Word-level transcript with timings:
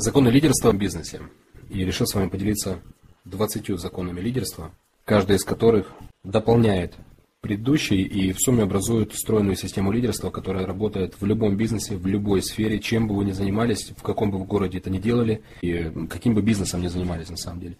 Законы 0.00 0.30
лидерства 0.30 0.72
в 0.72 0.78
бизнесе. 0.78 1.20
И 1.68 1.84
решил 1.84 2.06
с 2.06 2.14
вами 2.14 2.30
поделиться 2.30 2.78
20 3.26 3.78
законами 3.78 4.18
лидерства, 4.18 4.70
каждый 5.04 5.36
из 5.36 5.44
которых 5.44 5.92
дополняет 6.24 6.94
предыдущий 7.42 8.00
и 8.00 8.32
в 8.32 8.40
сумме 8.40 8.62
образует 8.62 9.12
стройную 9.12 9.56
систему 9.56 9.92
лидерства, 9.92 10.30
которая 10.30 10.64
работает 10.64 11.16
в 11.20 11.26
любом 11.26 11.58
бизнесе, 11.58 11.96
в 11.96 12.06
любой 12.06 12.42
сфере, 12.42 12.78
чем 12.78 13.08
бы 13.08 13.14
вы 13.14 13.26
ни 13.26 13.32
занимались, 13.32 13.92
в 13.94 14.02
каком 14.02 14.30
бы 14.30 14.38
вы 14.38 14.46
городе 14.46 14.78
это 14.78 14.88
ни 14.88 14.96
делали, 14.96 15.42
и 15.60 15.92
каким 16.08 16.32
бы 16.32 16.40
бизнесом 16.40 16.80
ни 16.80 16.88
занимались 16.88 17.28
на 17.28 17.36
самом 17.36 17.60
деле. 17.60 17.76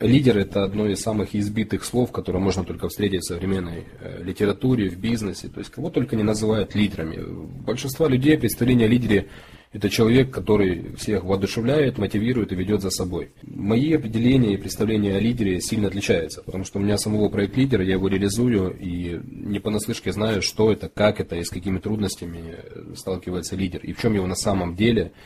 Лидер– 0.00 0.36
это 0.46 0.64
одно 0.64 0.86
из 0.86 1.00
самых 1.00 1.34
избитых 1.34 1.86
слов, 1.86 2.12
которое 2.12 2.40
можно 2.40 2.64
только 2.64 2.90
встретить 2.90 3.22
в 3.22 3.28
современной 3.28 3.84
э, 4.00 4.22
литературе, 4.22 4.90
в 4.90 4.98
бизнесе. 4.98 5.48
То 5.48 5.60
есть, 5.60 5.70
кого 5.70 5.88
только 5.88 6.14
не 6.14 6.24
называют 6.24 6.74
лидерами. 6.74 7.24
Большинство 7.64 8.06
людей 8.06 8.36
представление 8.36 8.86
о 8.86 8.90
лидере– 8.90 9.28
это 9.74 9.90
человек, 9.90 10.30
который 10.30 10.94
всех 10.96 11.24
воодушевляет, 11.24 11.98
мотивирует 11.98 12.52
и 12.52 12.54
ведет 12.54 12.80
за 12.80 12.90
собой. 12.90 13.32
Мои 13.42 13.92
определения 13.92 14.54
и 14.54 14.56
представления 14.56 15.16
о 15.16 15.20
лидере 15.20 15.60
сильно 15.60 15.88
отличаются, 15.88 16.42
потому 16.42 16.64
что 16.64 16.78
у 16.78 16.82
меня 16.82 16.96
самого 16.96 17.28
проект 17.28 17.56
лидер, 17.56 17.82
я 17.82 17.94
его 17.94 18.08
реализую 18.08 18.74
и 18.78 19.20
не 19.24 19.58
понаслышке 19.58 20.12
знаю, 20.12 20.40
что 20.40 20.72
это, 20.72 20.88
как 20.88 21.20
это 21.20 21.36
и 21.36 21.44
с 21.44 21.50
какими 21.50 21.78
трудностями 21.78 22.56
сталкивается 22.96 23.56
лидер, 23.56 23.80
и 23.82 23.92
в 23.92 24.00
чем 24.00 24.14
его 24.14 24.26
на 24.26 24.36
самом 24.36 24.76
деле– 24.76 25.12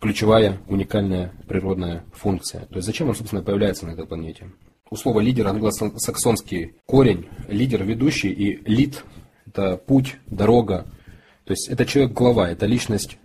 ключевая 0.00 0.60
уникальная 0.68 1.32
природная 1.48 2.04
функция. 2.12 2.66
То 2.66 2.76
есть 2.76 2.86
зачем 2.86 3.08
он, 3.08 3.14
собственно, 3.14 3.42
появляется 3.42 3.86
на 3.86 3.90
этой 3.90 4.06
планете? 4.06 4.50
У 4.90 4.96
слова 4.96 5.20
лидер 5.20 5.48
англосаксонский 5.48 6.74
корень, 6.86 7.26
лидер 7.48 7.82
ведущий 7.82 8.30
и 8.30 8.62
лид– 8.70 9.04
это 9.46 9.76
путь, 9.76 10.16
дорога. 10.26 10.86
То 11.44 11.52
есть 11.52 11.68
это 11.68 11.84
человек-глава, 11.84 12.50
это 12.50 12.66
личность, 12.66 13.18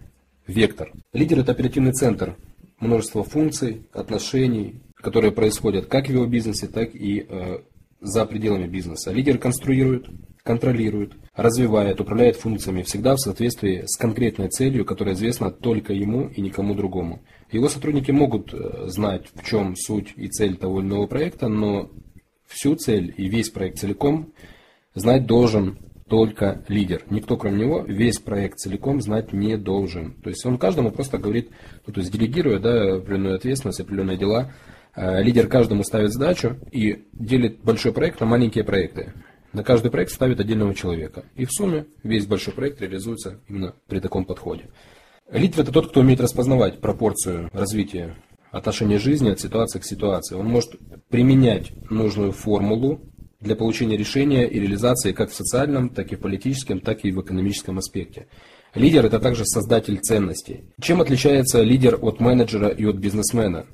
вектор. 0.48 0.91
Лидер– 1.13 1.40
это 1.41 1.52
оперативный 1.52 1.94
центр, 1.94 2.36
множество 2.80 3.23
функций, 3.23 3.88
отношений, 3.94 4.81
которые 4.95 5.31
происходят 5.31 5.86
как 5.86 6.08
в 6.08 6.11
его 6.11 6.25
бизнесе, 6.25 6.67
так 6.67 6.95
и 6.95 7.25
э, 7.28 7.59
за 8.00 8.25
пределами 8.25 8.67
бизнеса. 8.67 9.12
Лидер 9.12 9.38
конструирует, 9.38 10.08
контролирует, 10.44 11.14
развивает, 11.36 12.02
управляет 12.02 12.36
функциями 12.36 12.81
всегда 12.81 13.16
в 13.16 13.19
соответствии 13.19 13.84
с 13.86 13.97
конкретной 13.97 14.50
целью, 14.50 14.86
которая 14.86 15.16
известна 15.16 15.52
только 15.52 15.94
ему 15.94 16.28
и 16.28 16.42
никому 16.42 16.73
другому. 16.73 17.22
Его 17.52 17.69
сотрудники 17.69 18.12
могут 18.12 18.53
э, 18.53 18.88
знать, 18.88 19.28
в 19.34 19.45
чем 19.45 19.75
суть 19.75 20.14
и 20.16 20.28
цель 20.28 20.58
того 20.58 20.80
или 20.80 20.88
иного 20.88 21.08
проекта, 21.08 21.47
но 21.47 21.92
всю 22.47 22.75
цель 22.75 23.14
и 23.17 23.28
весь 23.28 23.50
проект 23.50 23.80
целиком 23.80 24.34
знать 24.94 25.25
должен 25.25 25.78
только 26.12 26.62
лидер. 26.67 27.04
Никто, 27.09 27.38
кроме 27.38 27.62
него, 27.64 27.86
весь 27.88 28.20
проект 28.20 28.59
целиком 28.59 29.00
знать 29.00 29.31
не 29.31 29.56
должен. 29.56 30.16
То 30.22 30.30
есть 30.30 30.45
он 30.45 30.58
каждому 30.58 30.92
просто 30.92 31.18
говорит, 31.18 31.52
ну, 31.88 31.94
то 31.94 32.02
есть 32.02 32.12
делегируя 32.12 32.59
да, 32.59 32.95
определенную 32.95 33.36
ответственность, 33.36 33.80
определенные 33.80 34.18
дела, 34.18 34.52
э, 34.94 35.23
лидер 35.23 35.48
каждому 35.48 35.86
ставит 35.86 36.12
задачу 36.12 36.58
и 36.70 37.06
делит 37.14 37.62
большой 37.62 37.94
проект 37.94 38.20
на 38.20 38.26
маленькие 38.26 38.66
проекты. 38.66 39.14
На 39.53 39.64
каждый 39.64 39.90
проект 39.90 40.12
ставит 40.12 40.42
отдельного 40.42 40.76
человека. 40.76 41.23
И 41.38 41.45
в 41.45 41.52
сумме 41.53 41.86
весь 42.03 42.25
большой 42.25 42.53
проект 42.53 42.81
реализуется 42.81 43.40
именно 43.48 43.73
при 43.88 44.02
таком 44.02 44.25
подходе. 44.25 44.66
Лидер– 45.31 45.62
это 45.64 45.72
тот, 45.72 45.92
кто 45.92 46.02
умеет 46.02 46.20
распознавать 46.20 46.81
пропорцию 46.81 47.50
развития 47.53 48.18
отношения 48.52 49.00
жизни 49.00 49.30
от 49.30 49.40
ситуации 49.40 49.80
к 49.80 49.86
ситуации. 49.86 50.36
Он 50.36 50.48
может 50.48 50.73
применять 51.08 51.72
нужную 51.90 52.34
формулу 52.34 53.00
для 53.42 53.56
получения 53.56 53.97
решения 53.97 54.47
и 54.47 54.59
реализации 54.59 55.11
как 55.11 55.31
в 55.31 55.36
социальном, 55.36 55.89
так 55.89 56.11
и 56.11 56.16
в 56.16 56.20
политическом, 56.20 56.80
так 56.80 57.03
и 57.03 57.11
в 57.11 57.22
экономическом 57.22 57.78
аспекте. 57.78 58.28
Лидер– 58.73 59.06
это 59.08 59.20
также 59.20 59.45
создатель 59.45 60.00
ценностей. 60.00 60.64
Чем 60.80 61.02
отличается 61.02 61.62
лидер 61.62 62.00
от 62.02 62.22
менеджера 62.22 62.69
и 62.69 62.86
от 62.86 62.95
бизнесмена? 62.95 63.66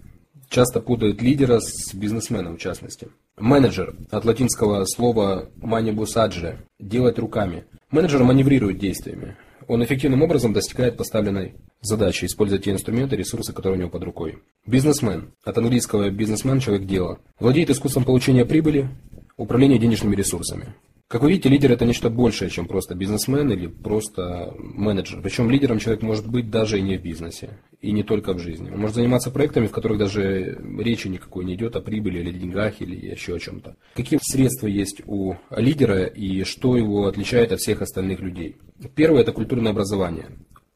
часто 0.50 0.82
путают 0.82 1.22
лидера 1.22 1.60
с 1.60 1.94
бизнесменом 1.94 2.58
в 2.58 2.60
частности. 2.60 3.10
Менеджер 3.38 3.96
от 4.12 4.26
латинского 4.26 4.86
слова 4.86 5.50
manibus 5.62 6.16
agere– 6.16 6.58
делать 6.80 7.20
руками. 7.20 7.66
Менеджер 7.92 8.24
маневрирует 8.24 8.80
действиями. 8.80 9.36
Он 9.68 9.84
эффективным 9.84 10.22
образом 10.22 10.54
достигает 10.54 10.98
поставленной 10.98 11.56
задачи, 11.82 12.26
используя 12.26 12.60
те 12.60 12.72
инструменты, 12.72 13.16
ресурсы, 13.16 13.54
которые 13.54 13.78
у 13.78 13.82
него 13.82 13.90
под 13.90 14.04
рукой. 14.04 14.40
Бизнесмен 14.66 15.34
от 15.44 15.58
английского 15.58 16.10
бизнесмен– 16.10 16.60
человек 16.62 16.88
дела. 16.88 17.20
Владеет 17.40 17.70
искусством 17.70 18.06
получения 18.06 18.46
прибыли, 18.46 18.90
управления 19.38 19.78
денежными 19.78 20.16
ресурсами. 20.16 20.74
Как 21.08 21.22
вы 21.22 21.30
видите, 21.30 21.48
лидер 21.48 21.72
это 21.72 21.86
нечто 21.86 22.10
большее, 22.10 22.50
чем 22.50 22.66
просто 22.66 22.94
бизнесмен 22.94 23.50
или 23.50 23.68
просто 23.68 24.54
менеджер. 24.58 25.22
Причем 25.22 25.50
лидером 25.50 25.80
человек 25.80 26.02
может 26.02 26.28
быть 26.28 26.50
даже 26.50 26.80
и 26.80 26.82
не 26.82 26.98
в 26.98 27.02
бизнесе, 27.02 27.60
и 27.80 27.94
не 27.94 28.04
только 28.04 28.34
в 28.34 28.40
жизни. 28.40 28.70
Он 28.70 28.80
может 28.80 28.98
заниматься 28.98 29.32
проектами, 29.32 29.68
в 29.68 29.72
которых 29.72 30.00
даже 30.00 30.62
речи 30.78 31.08
никакой 31.08 31.46
не 31.46 31.56
идет 31.56 31.78
о 31.78 31.82
прибыли 31.82 32.20
или 32.20 32.38
деньгах 32.38 32.82
или 32.82 33.12
еще 33.12 33.36
о 33.36 33.40
чем-то. 33.40 33.78
Какие 33.94 34.20
средства 34.22 34.68
есть 34.68 35.02
у 35.06 35.36
лидера 35.56 36.04
и 36.04 36.44
что 36.44 36.76
его 36.76 37.08
отличает 37.08 37.54
от 37.54 37.62
всех 37.62 37.82
остальных 37.82 38.20
людей? 38.20 38.58
Первое 38.94 39.22
это 39.22 39.32
культурное 39.32 39.72
образование. 39.72 40.28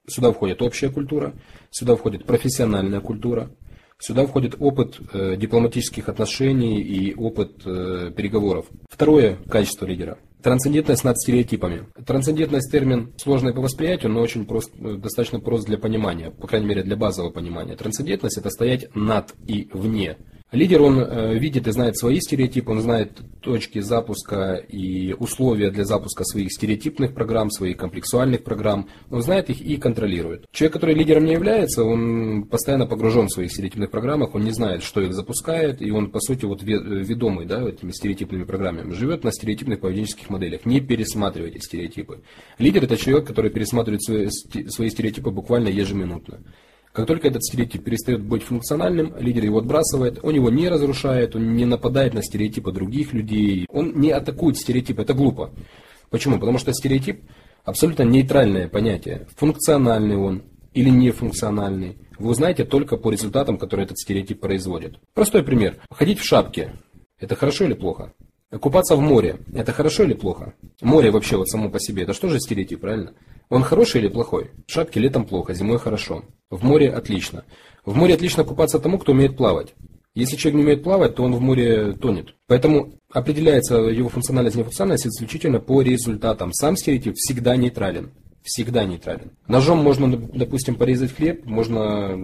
Сюда 0.07 0.31
входит 0.31 0.61
общая 0.61 0.91
культура, 0.91 1.33
сюда 1.71 1.97
входит 1.97 2.23
профессиональная 2.23 3.01
культура, 3.01 3.51
Сюда 4.01 4.25
входит 4.25 4.55
опыт 4.59 4.99
э, 5.13 5.35
дипломатических 5.37 6.09
отношений 6.09 6.81
и 6.81 7.13
опыт 7.13 7.61
э, 7.65 8.11
переговоров. 8.15 8.65
Второе 8.89 9.37
качество 9.47 9.85
лидера. 9.85 10.17
Трансцендентность 10.41 11.03
над 11.03 11.19
стереотипами. 11.19 11.85
Трансцендентность 12.03 12.71
термин 12.71 13.13
сложный 13.17 13.53
по 13.53 13.61
восприятию, 13.61 14.11
но 14.11 14.21
очень 14.21 14.45
прост, 14.47 14.71
э, 14.79 14.95
достаточно 14.95 15.39
прост 15.39 15.67
для 15.67 15.77
понимания, 15.77 16.31
по 16.31 16.47
крайней 16.47 16.67
мере 16.67 16.81
для 16.81 16.95
базового 16.95 17.29
понимания. 17.29 17.75
Трансцендентность 17.75 18.39
это 18.39 18.49
стоять 18.49 18.87
над 18.95 19.35
и 19.47 19.69
вне 19.71 20.17
Лидер, 20.51 20.81
он 20.81 20.99
э, 20.99 21.37
видит 21.39 21.65
и 21.67 21.71
знает 21.71 21.97
свои 21.97 22.19
стереотипы, 22.19 22.71
он 22.71 22.81
знает 22.81 23.21
точки 23.39 23.79
запуска 23.79 24.55
и 24.55 25.13
условия 25.13 25.71
для 25.71 25.85
запуска 25.85 26.25
своих 26.25 26.51
стереотипных 26.51 27.13
программ, 27.13 27.49
своих 27.49 27.77
комплексуальных 27.77 28.43
программ, 28.43 28.89
он 29.09 29.21
знает 29.21 29.49
их 29.49 29.61
и 29.61 29.77
контролирует. 29.77 30.45
Человек, 30.51 30.73
который 30.73 30.93
лидером 30.95 31.23
не 31.23 31.31
является, 31.31 31.85
он 31.85 32.43
постоянно 32.43 32.85
погружен 32.85 33.27
в 33.27 33.31
своих 33.31 33.49
стереотипных 33.49 33.91
программах, 33.91 34.35
он 34.35 34.43
не 34.43 34.51
знает, 34.51 34.83
что 34.83 34.99
их 34.99 35.13
запускает, 35.13 35.81
и 35.81 35.89
он, 35.89 36.11
по 36.11 36.19
сути, 36.19 36.43
вот 36.43 36.63
ведомый 36.63 37.45
да, 37.45 37.67
этими 37.67 37.91
стереотипными 37.91 38.43
программами, 38.43 38.93
живет 38.93 39.23
на 39.23 39.31
стереотипных 39.31 39.79
поведенческих 39.79 40.29
моделях. 40.29 40.65
Не 40.65 40.81
пересматривайте 40.81 41.59
стереотипы. 41.59 42.23
Лидер– 42.57 42.83
это 42.85 42.97
человек, 42.97 43.25
который 43.25 43.51
пересматривает 43.51 44.03
свои, 44.03 44.27
свои 44.67 44.89
стереотипы 44.89 45.31
буквально 45.31 45.69
ежеминутно. 45.69 46.41
Как 46.93 47.07
только 47.07 47.29
этот 47.29 47.43
стереотип 47.43 47.83
перестает 47.83 48.21
быть 48.21 48.43
функциональным, 48.43 49.15
лидер 49.17 49.45
его 49.45 49.59
отбрасывает, 49.59 50.19
он 50.23 50.35
его 50.35 50.49
не 50.49 50.67
разрушает, 50.67 51.35
он 51.35 51.55
не 51.55 51.65
нападает 51.65 52.13
на 52.13 52.21
стереотипы 52.21 52.71
других 52.73 53.13
людей, 53.13 53.65
он 53.69 53.93
не 53.95 54.11
атакует 54.11 54.57
стереотип, 54.57 54.99
это 54.99 55.13
глупо. 55.13 55.51
Почему? 56.09 56.37
Потому 56.37 56.57
что 56.57 56.73
стереотип 56.73 57.21
абсолютно 57.63 58.03
нейтральное 58.03 58.67
понятие. 58.67 59.27
Функциональный 59.37 60.17
он 60.17 60.43
или 60.73 60.89
нефункциональный. 60.89 61.97
Вы 62.19 62.31
узнаете 62.31 62.65
только 62.65 62.97
по 62.97 63.09
результатам, 63.09 63.57
которые 63.57 63.85
этот 63.85 63.97
стереотип 63.97 64.41
производит. 64.41 64.99
Простой 65.13 65.43
пример. 65.43 65.77
Ходить 65.89 66.19
в 66.19 66.25
шапке. 66.25 66.73
Это 67.19 67.35
хорошо 67.35 67.65
или 67.65 67.73
плохо? 67.73 68.13
Купаться 68.59 68.95
в 68.95 68.99
море. 68.99 69.37
Это 69.53 69.71
хорошо 69.71 70.03
или 70.03 70.13
плохо? 70.13 70.53
Море 70.81 71.09
вообще 71.09 71.37
вот 71.37 71.47
само 71.47 71.69
по 71.69 71.79
себе. 71.79 72.03
Это 72.03 72.13
что 72.13 72.27
же 72.27 72.39
стереотип, 72.39 72.81
правильно? 72.81 73.13
Он 73.49 73.63
хороший 73.63 74.01
или 74.01 74.09
плохой? 74.09 74.51
В 74.67 74.71
шапке 74.71 74.99
летом 74.99 75.25
плохо, 75.25 75.53
зимой 75.53 75.79
хорошо. 75.79 76.25
В 76.49 76.63
море 76.63 76.91
отлично. 76.91 77.45
В 77.85 77.95
море 77.95 78.15
отлично 78.15 78.43
купаться 78.43 78.79
тому, 78.79 78.99
кто 78.99 79.13
умеет 79.13 79.37
плавать. 79.37 79.73
Если 80.13 80.35
человек 80.35 80.57
не 80.57 80.63
умеет 80.63 80.83
плавать, 80.83 81.15
то 81.15 81.23
он 81.23 81.33
в 81.33 81.39
море 81.39 81.93
тонет. 81.93 82.35
Поэтому 82.47 82.93
определяется 83.09 83.75
его 83.75 84.09
функциональность 84.09 84.57
и 84.57 84.59
нефункциональность 84.59 85.07
исключительно 85.07 85.59
по 85.61 85.81
результатам. 85.81 86.51
Сам 86.51 86.75
стереотип 86.75 87.15
всегда 87.15 87.55
нейтрален. 87.55 88.11
Всегда 88.43 88.85
нейтрален. 88.85 89.31
Ножом 89.47 89.79
можно, 89.79 90.17
допустим, 90.17 90.75
порезать 90.75 91.13
хлеб, 91.13 91.45
можно 91.45 92.17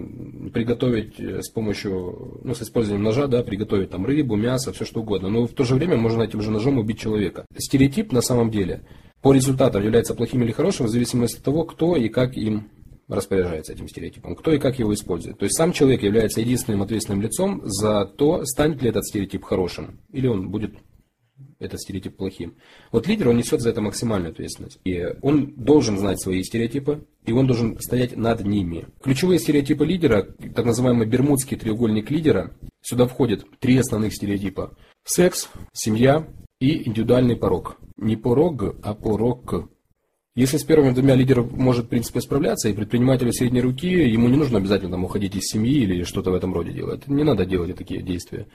приготовить 0.52 1.20
э, 1.20 1.42
с 1.42 1.48
помощью, 1.48 2.40
ну, 2.42 2.54
с 2.54 2.62
использованием 2.62 3.04
ножа, 3.04 3.28
да, 3.28 3.44
приготовить 3.44 3.90
там 3.90 4.04
рыбу, 4.04 4.34
мясо, 4.34 4.72
все 4.72 4.84
что 4.84 5.00
угодно. 5.00 5.28
Но 5.28 5.46
в 5.46 5.52
то 5.52 5.64
же 5.64 5.76
время 5.76 5.96
можно 5.96 6.22
этим 6.22 6.42
же 6.42 6.50
ножом 6.50 6.78
убить 6.78 6.98
человека. 6.98 7.46
Стереотип 7.56 8.10
на 8.10 8.20
самом 8.20 8.50
деле 8.50 8.82
по 9.22 9.32
результатам 9.32 9.84
является 9.84 10.14
плохим 10.14 10.42
или 10.42 10.50
хорошим 10.50 10.86
в 10.86 10.90
зависимости 10.90 11.38
от 11.38 11.44
того, 11.44 11.64
кто 11.64 11.96
и 11.96 12.08
как 12.08 12.36
им 12.36 12.68
распоряжается 13.08 13.72
этим 13.72 13.88
стереотипом, 13.88 14.34
кто 14.36 14.52
и 14.52 14.58
как 14.58 14.78
его 14.78 14.92
использует. 14.92 15.38
То 15.38 15.44
есть 15.44 15.56
сам 15.56 15.72
человек 15.72 16.02
является 16.02 16.40
единственным 16.40 16.82
ответственным 16.82 17.22
лицом 17.22 17.62
за 17.64 18.04
то, 18.04 18.44
станет 18.44 18.82
ли 18.82 18.90
этот 18.90 19.06
стереотип 19.06 19.44
хорошим, 19.44 20.00
или 20.12 20.26
он 20.26 20.50
будет 20.50 20.74
этот 21.58 21.80
стереотип 21.80 22.16
плохим. 22.16 22.54
Вот 22.92 23.06
лидер, 23.06 23.28
он 23.28 23.36
несет 23.36 23.60
за 23.60 23.70
это 23.70 23.80
максимальную 23.80 24.32
ответственность. 24.32 24.78
И 24.84 25.04
он 25.22 25.54
должен 25.56 25.98
знать 25.98 26.20
свои 26.20 26.42
стереотипы, 26.42 27.04
и 27.26 27.32
он 27.32 27.46
должен 27.46 27.78
стоять 27.80 28.16
над 28.16 28.44
ними. 28.44 28.86
Ключевые 29.02 29.38
стереотипы 29.38 29.84
лидера, 29.84 30.22
так 30.22 30.64
называемый 30.64 31.06
бермудский 31.06 31.56
треугольник 31.56 32.10
лидера, 32.10 32.52
сюда 32.80 33.06
входят 33.06 33.44
три 33.58 33.76
основных 33.76 34.14
стереотипа. 34.14 34.76
Секс, 35.04 35.48
семья 35.72 36.26
и 36.60 36.88
индивидуальный 36.88 37.36
порог. 37.36 37.78
Не 37.96 38.16
порог, 38.16 38.76
а 38.82 38.94
порог. 38.94 39.68
Если 40.34 40.56
с 40.56 40.62
первыми 40.62 40.94
двумя 40.94 41.16
лидер 41.16 41.42
может, 41.42 41.86
в 41.86 41.88
принципе, 41.88 42.20
справляться, 42.20 42.68
и 42.68 42.72
предпринимателю 42.72 43.32
средней 43.32 43.60
руки, 43.60 43.88
ему 43.88 44.28
не 44.28 44.36
нужно 44.36 44.58
обязательно 44.58 44.92
там, 44.92 45.04
уходить 45.04 45.34
из 45.34 45.46
семьи 45.46 45.82
или 45.82 46.04
что-то 46.04 46.30
в 46.30 46.34
этом 46.34 46.54
роде 46.54 46.72
делать. 46.72 47.08
Не 47.08 47.24
надо 47.24 47.44
делать 47.44 47.76
такие 47.76 48.02
действия. 48.02 48.46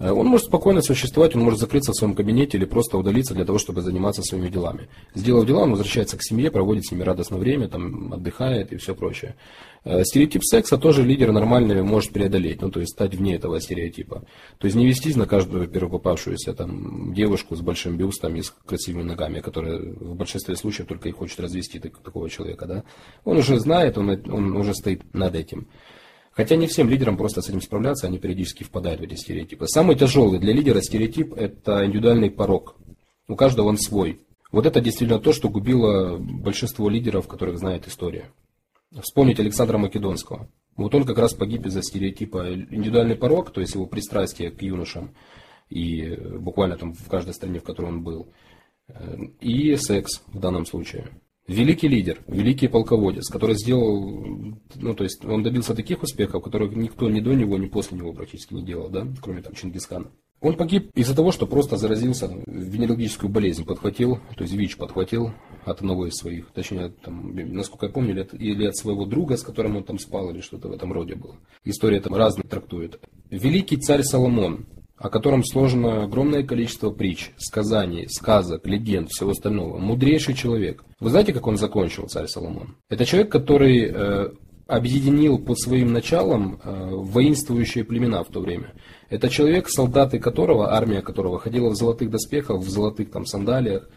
Э, 0.00 0.10
он 0.10 0.26
может 0.26 0.46
спокойно 0.46 0.82
существовать, 0.82 1.36
он 1.36 1.42
может 1.42 1.60
закрыться 1.60 1.92
в 1.92 1.94
своем 1.94 2.14
кабинете 2.14 2.56
или 2.58 2.64
просто 2.64 2.98
удалиться 2.98 3.34
для 3.34 3.44
того, 3.44 3.58
чтобы 3.58 3.82
заниматься 3.82 4.22
своими 4.22 4.48
делами. 4.48 4.88
Сделав 5.14 5.46
дела, 5.46 5.60
он 5.60 5.70
возвращается 5.70 6.16
к 6.16 6.22
семье, 6.22 6.50
проводит 6.50 6.86
с 6.86 6.90
ними 6.90 7.02
радостное 7.02 7.38
время, 7.38 7.68
там, 7.68 8.12
отдыхает 8.12 8.72
и 8.72 8.76
все 8.76 8.94
прочее. 8.94 9.36
Э, 9.84 10.02
стереотип 10.02 10.42
секса 10.42 10.78
тоже 10.78 11.02
лидер 11.02 11.30
нормальный 11.32 11.82
может 11.82 12.12
преодолеть, 12.12 12.62
ну, 12.62 12.70
то 12.70 12.80
есть 12.80 12.92
стать 12.92 13.14
вне 13.14 13.36
этого 13.36 13.60
стереотипа. 13.60 14.24
То 14.58 14.66
есть 14.66 14.76
не 14.76 14.86
вестись 14.86 15.16
на 15.16 15.26
каждую 15.26 15.68
первопопавшуюся 15.68 16.54
там, 16.54 17.14
девушку 17.14 17.54
с 17.54 17.60
большим 17.60 17.96
бюстом 17.96 18.36
и 18.36 18.42
с 18.42 18.50
красивыми 18.50 19.04
ногами, 19.04 19.40
которая 19.40 19.78
в 19.78 20.16
большинстве 20.16 20.56
случаев 20.56 20.88
только 20.88 21.10
и 21.10 21.12
хочет 21.12 21.38
развести 21.40 21.78
такого 21.78 22.30
человека. 22.30 22.66
Да? 22.66 22.84
Он 23.24 23.36
уже 23.36 23.60
знает, 23.60 23.98
он, 23.98 24.10
он 24.10 24.56
уже 24.56 24.74
стоит 24.74 25.02
над 25.14 25.34
этим. 25.34 25.68
Хотя 26.40 26.56
не 26.56 26.66
всем 26.68 26.88
лидерам 26.88 27.18
просто 27.18 27.42
с 27.42 27.50
этим 27.50 27.60
справляться, 27.60 28.06
они 28.06 28.18
периодически 28.18 28.64
впадают 28.64 29.02
в 29.02 29.04
эти 29.04 29.12
стереотипы. 29.12 29.66
Самый 29.66 29.94
тяжелый 29.94 30.38
для 30.38 30.54
лидера 30.54 30.80
стереотип– 30.80 31.34
это 31.36 31.84
индивидуальный 31.84 32.30
порог. 32.30 32.76
У 33.28 33.36
каждого 33.36 33.68
он 33.68 33.76
свой. 33.76 34.22
Вот 34.50 34.64
это 34.64 34.80
действительно 34.80 35.20
то, 35.20 35.34
что 35.34 35.50
губило 35.50 36.16
большинство 36.16 36.88
лидеров, 36.88 37.28
которых 37.28 37.58
знает 37.58 37.86
история. 37.88 38.30
Вспомнить 39.02 39.38
Александра 39.38 39.76
Македонского. 39.76 40.48
Вот 40.76 40.94
он 40.94 41.04
как 41.04 41.18
раз 41.18 41.34
погиб 41.34 41.66
из-за 41.66 41.82
стереотипа 41.82 42.54
индивидуальный 42.54 43.16
порог, 43.16 43.50
то 43.50 43.60
есть 43.60 43.74
его 43.74 43.84
пристрастие 43.84 44.50
к 44.50 44.62
юношам, 44.62 45.14
и 45.68 46.16
буквально 46.38 46.78
там 46.78 46.94
в 46.94 47.06
каждой 47.10 47.34
стране, 47.34 47.58
в 47.60 47.64
которой 47.64 47.88
он 47.88 48.02
был, 48.02 48.32
и 49.42 49.76
секс 49.76 50.22
в 50.28 50.38
данном 50.38 50.64
случае. 50.64 51.06
Великий 51.46 51.88
лидер, 51.88 52.20
великий 52.28 52.68
полководец, 52.68 53.28
который 53.28 53.56
сделал, 53.56 54.14
ну, 54.76 54.94
то 54.94 55.02
есть 55.02 55.24
он 55.24 55.42
добился 55.42 55.74
таких 55.74 56.02
успехов, 56.02 56.44
которых 56.44 56.76
никто 56.76 57.08
ни 57.10 57.20
до 57.20 57.34
него, 57.34 57.58
ни 57.58 57.66
после 57.66 57.98
него 57.98 58.12
практически 58.12 58.54
не 58.54 58.62
делал, 58.62 58.88
да, 58.88 59.06
кроме 59.20 59.42
там 59.42 59.54
Чингисхана. 59.54 60.12
Он 60.40 60.56
погиб 60.56 60.90
из-за 60.94 61.14
того, 61.14 61.32
что 61.32 61.46
просто 61.46 61.76
заразился, 61.76 62.30
венерологическую 62.46 63.30
болезнь 63.30 63.64
подхватил, 63.64 64.20
то 64.36 64.42
есть 64.42 64.54
ВИЧ 64.54 64.78
подхватил 64.78 65.32
от 65.66 65.80
одного 65.80 66.06
из 66.06 66.14
своих, 66.14 66.50
точнее, 66.52 66.90
там, 67.04 67.34
насколько 67.34 67.86
я 67.86 67.92
помню, 67.92 68.12
или 68.12 68.20
от, 68.20 68.34
или 68.34 68.66
от 68.66 68.76
своего 68.76 69.04
друга, 69.04 69.36
с 69.36 69.42
которым 69.42 69.76
он 69.76 69.84
там 69.84 69.98
спал, 69.98 70.30
или 70.30 70.40
что-то 70.40 70.68
в 70.68 70.72
этом 70.72 70.92
роде 70.92 71.14
было. 71.14 71.36
История 71.64 72.00
там 72.00 72.14
разные 72.14 72.48
трактует. 72.48 73.00
Великий 73.28 73.76
царь 73.76 74.02
Соломон, 74.02 74.66
о 75.00 75.08
котором 75.08 75.42
сложено 75.42 76.04
огромное 76.04 76.42
количество 76.42 76.90
притч, 76.90 77.30
сказаний, 77.38 78.06
сказок, 78.10 78.66
легенд, 78.66 79.08
всего 79.08 79.30
остального. 79.30 79.78
Мудрейший 79.78 80.34
человек. 80.34 80.84
Вы 81.00 81.08
знаете, 81.08 81.32
как 81.32 81.46
он 81.46 81.56
закончил, 81.56 82.06
царь 82.06 82.26
Соломон? 82.26 82.76
Это 82.90 83.06
человек, 83.06 83.32
который 83.32 83.90
э, 83.90 84.30
объединил 84.66 85.38
под 85.38 85.58
своим 85.58 85.94
началом 85.94 86.60
э, 86.62 86.90
воинствующие 86.92 87.82
племена 87.82 88.22
в 88.22 88.28
то 88.28 88.40
время. 88.40 88.74
Это 89.08 89.30
человек, 89.30 89.70
солдаты 89.70 90.18
которого, 90.18 90.74
армия 90.76 91.00
которого 91.00 91.38
ходила 91.38 91.70
в 91.70 91.76
золотых 91.76 92.10
доспехах, 92.10 92.58
в 92.58 92.68
золотых 92.68 93.10
там 93.10 93.24
сандалиях, 93.24 93.88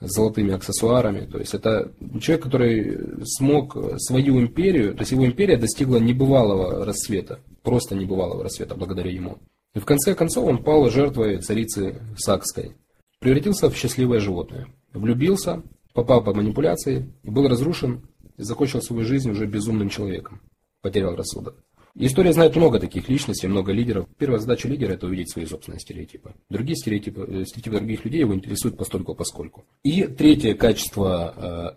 с 0.00 0.12
золотыми 0.12 0.54
аксессуарами. 0.54 1.24
То 1.26 1.38
есть 1.38 1.54
это 1.54 1.92
человек, 2.20 2.42
который 2.42 2.98
смог 3.26 3.76
свою 3.98 4.40
империю, 4.40 4.92
то 4.94 5.02
есть 5.02 5.12
его 5.12 5.24
империя 5.24 5.56
достигла 5.56 5.98
небывалого 5.98 6.84
расцвета, 6.84 7.38
просто 7.62 7.94
небывалого 7.94 8.42
расцвета 8.42 8.74
благодаря 8.74 9.12
ему. 9.12 9.38
И 9.74 9.78
в 9.78 9.84
конце 9.84 10.14
концов 10.14 10.46
он 10.46 10.62
пал 10.62 10.90
жертвой 10.90 11.38
царицы 11.38 12.02
Сакской. 12.16 12.76
Превратился 13.20 13.70
в 13.70 13.76
счастливое 13.76 14.18
животное. 14.18 14.66
Влюбился, 14.92 15.62
попал 15.94 16.24
под 16.24 16.36
манипуляции, 16.36 17.12
был 17.22 17.48
разрушен 17.48 18.08
и 18.36 18.42
закончил 18.42 18.82
свою 18.82 19.04
жизнь 19.04 19.30
уже 19.30 19.46
безумным 19.46 19.88
человеком. 19.88 20.40
Потерял 20.80 21.14
рассудок. 21.14 21.62
История 21.96 22.32
знает 22.32 22.54
много 22.56 22.78
таких 22.78 23.08
личностей, 23.08 23.48
много 23.48 23.72
лидеров. 23.72 24.06
Первая 24.16 24.38
задача 24.38 24.68
лидера– 24.68 24.92
это 24.94 25.06
увидеть 25.06 25.30
свои 25.30 25.44
собственные 25.44 25.80
стереотипы. 25.80 26.34
Другие 26.48 26.76
стереотипы, 26.76 27.26
э, 27.28 27.44
стереотипы 27.44 27.76
других 27.76 28.04
людей 28.04 28.20
его 28.20 28.34
интересуют 28.34 28.78
постольку 28.78 29.14
поскольку. 29.14 29.64
И 29.82 30.04
третье 30.04 30.54
качество 30.54 31.76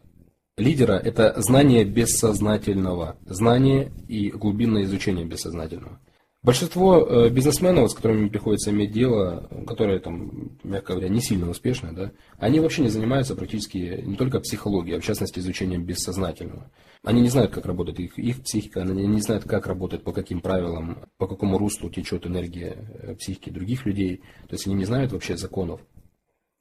э, 0.58 0.62
лидера– 0.62 0.94
это 1.04 1.34
знание 1.42 1.84
бессознательного. 1.84 3.18
Знание 3.26 3.92
и 4.08 4.30
глубинное 4.30 4.84
изучение 4.84 5.26
бессознательного. 5.26 6.00
Большинство 6.44 7.00
э, 7.00 7.30
бизнесменов, 7.30 7.90
с 7.90 7.94
которыми 7.94 8.28
приходится 8.28 8.70
иметь 8.70 8.92
дело, 8.92 9.50
которые, 9.66 10.00
там, 10.00 10.58
мягко 10.64 10.92
говоря, 10.92 11.08
не 11.08 11.22
сильно 11.22 11.50
успешны, 11.50 11.94
да, 11.94 12.12
они 12.38 12.60
вообще 12.60 12.82
не 12.82 12.90
занимаются 12.90 13.34
практически 13.34 14.04
не 14.06 14.18
только 14.18 14.42
психологией, 14.42 14.98
а 14.98 15.00
в 15.00 15.06
частности 15.06 15.40
изучением 15.40 15.86
бессознательного. 15.86 16.70
Они 17.02 17.22
не 17.22 17.30
знают, 17.30 17.54
как 17.54 17.66
работает 17.66 18.02
их, 18.02 18.20
их 18.20 18.44
психика, 18.44 18.82
они 18.82 19.08
не 19.08 19.22
знают, 19.22 19.46
как 19.46 19.68
работает, 19.68 20.04
по 20.04 20.12
каким 20.12 20.42
правилам, 20.42 21.06
по 21.18 21.28
какому 21.28 21.58
руслу 21.58 21.90
течет 21.90 22.28
энергия 22.28 22.76
э, 23.02 23.16
психики 23.16 23.50
других 23.50 23.86
людей. 23.86 24.18
То 24.50 24.56
есть 24.56 24.68
они 24.68 24.76
не 24.76 24.86
знают 24.86 25.14
вообще 25.14 25.38
законов 25.38 25.80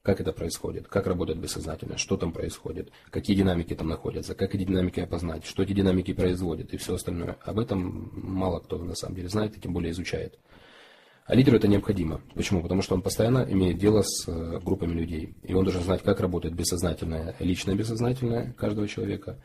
как 0.02 0.20
это 0.20 0.32
происходит, 0.32 0.88
как 0.88 1.06
работает 1.06 1.38
бессознательное, 1.38 1.96
что 1.96 2.16
там 2.16 2.32
происходит, 2.32 2.90
какие 3.10 3.36
динамики 3.36 3.74
там 3.74 3.88
находятся, 3.88 4.34
как 4.34 4.54
эти 4.54 4.64
динамики 4.64 5.00
опознать, 5.00 5.44
что 5.44 5.62
эти 5.62 5.72
динамики 5.72 6.12
производят 6.12 6.74
и 6.74 6.76
все 6.76 6.94
остальное. 6.94 7.36
Об 7.42 7.60
этом 7.60 8.10
мало 8.12 8.58
кто 8.58 8.78
на 8.78 8.94
самом 8.94 9.14
деле 9.14 9.28
знает 9.28 9.56
и 9.56 9.60
тем 9.60 9.72
более 9.72 9.92
изучает. 9.92 10.38
А 11.24 11.36
лидеру 11.36 11.56
это 11.56 11.68
необходимо. 11.68 12.20
Почему? 12.34 12.62
Потому 12.62 12.82
что 12.82 12.96
он 12.96 13.02
постоянно 13.02 13.46
имеет 13.48 13.78
дело 13.78 14.02
с 14.02 14.26
э, 14.26 14.58
группами 14.58 14.92
людей. 14.92 15.36
И 15.44 15.54
он 15.54 15.62
должен 15.62 15.82
знать, 15.82 16.02
как 16.02 16.18
работает 16.18 16.54
бессознательное, 16.54 17.36
личное 17.38 17.76
бессознательное 17.76 18.52
каждого 18.54 18.88
человека, 18.88 19.40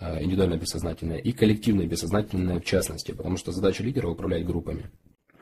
э, 0.00 0.22
индивидуальное 0.22 0.58
бессознательное 0.58 1.16
и 1.16 1.32
коллективное 1.32 1.86
бессознательное 1.86 2.60
в 2.60 2.64
частности. 2.64 3.12
Потому 3.12 3.38
что 3.38 3.52
задача 3.52 3.82
лидера 3.82 4.08
управлять 4.08 4.44
группами. 4.44 4.90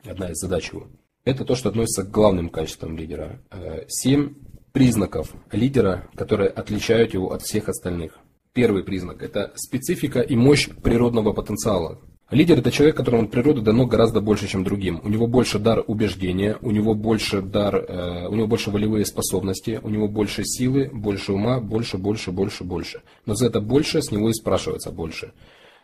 Одна 0.05 0.31
из 0.31 0.37
задач 0.37 0.71
его. 0.71 0.87
Это 1.25 1.43
то, 1.43 1.53
что 1.55 1.69
относится 1.69 2.03
к 2.03 2.11
главным 2.11 2.49
качествам 2.49 2.97
лидера. 2.97 3.41
Э, 3.51 3.83
семь 3.89 4.35
признаков 4.73 5.31
лидера, 5.51 6.09
которые 6.15 6.49
отличают 6.49 7.13
его 7.13 7.31
от 7.31 7.43
всех 7.43 7.69
остальных. 7.69 8.17
Первый 8.53 8.83
признак– 8.83 9.21
это 9.21 9.53
специфика 9.55 10.19
и 10.19 10.35
мощь 10.35 10.67
природного 10.67 11.31
потенциала. 11.31 11.99
Лидер– 12.31 12.57
это 12.59 12.71
человек, 12.71 12.97
которому 12.97 13.23
от 13.23 13.31
природы 13.31 13.61
дано 13.61 13.85
гораздо 13.85 14.19
больше, 14.19 14.47
чем 14.47 14.63
другим. 14.63 14.99
У 15.03 15.09
него 15.09 15.27
больше 15.27 15.59
дар 15.59 15.83
убеждения, 15.85 16.57
у 16.61 16.71
него 16.71 16.95
больше 16.95 17.43
дар, 17.43 17.75
э, 17.75 18.27
у 18.27 18.33
него 18.33 18.47
больше 18.47 18.71
волевые 18.71 19.05
способности, 19.05 19.79
у 19.83 19.89
него 19.89 20.07
больше 20.07 20.43
силы, 20.43 20.89
больше 20.91 21.33
ума, 21.33 21.59
больше, 21.59 21.99
больше, 21.99 22.31
больше, 22.31 22.63
больше. 22.63 23.01
Но 23.27 23.35
за 23.35 23.47
это 23.47 23.61
больше 23.61 24.01
с 24.01 24.11
него 24.11 24.31
и 24.31 24.33
спрашивается 24.33 24.89
больше. 24.89 25.33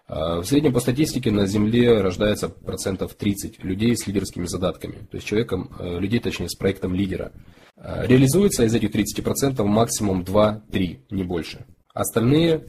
Э, 0.09 0.39
в 0.39 0.45
среднем 0.45 0.73
по 0.73 0.79
статистике 0.79 1.29
на 1.31 1.45
Земле 1.45 2.01
рождается 2.01 2.49
процентов 2.49 3.13
30 3.13 3.63
людей 3.63 3.95
с 3.95 4.07
лидерскими 4.07 4.47
задатками, 4.47 4.95
то 5.09 5.17
есть 5.17 5.27
человеком, 5.27 5.69
э, 5.79 5.99
людей 5.99 6.19
точнее 6.19 6.49
с 6.49 6.55
проектом 6.55 6.95
лидера. 6.95 7.31
Э, 7.77 8.07
реализуется 8.07 8.63
из 8.65 8.73
этих 8.73 8.89
30% 8.91 9.67
максимум 9.67 10.23
2-3, 10.23 11.01
не 11.11 11.23
больше. 11.23 11.67
Остальные 11.93 12.65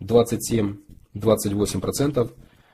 27-28% 0.00 2.32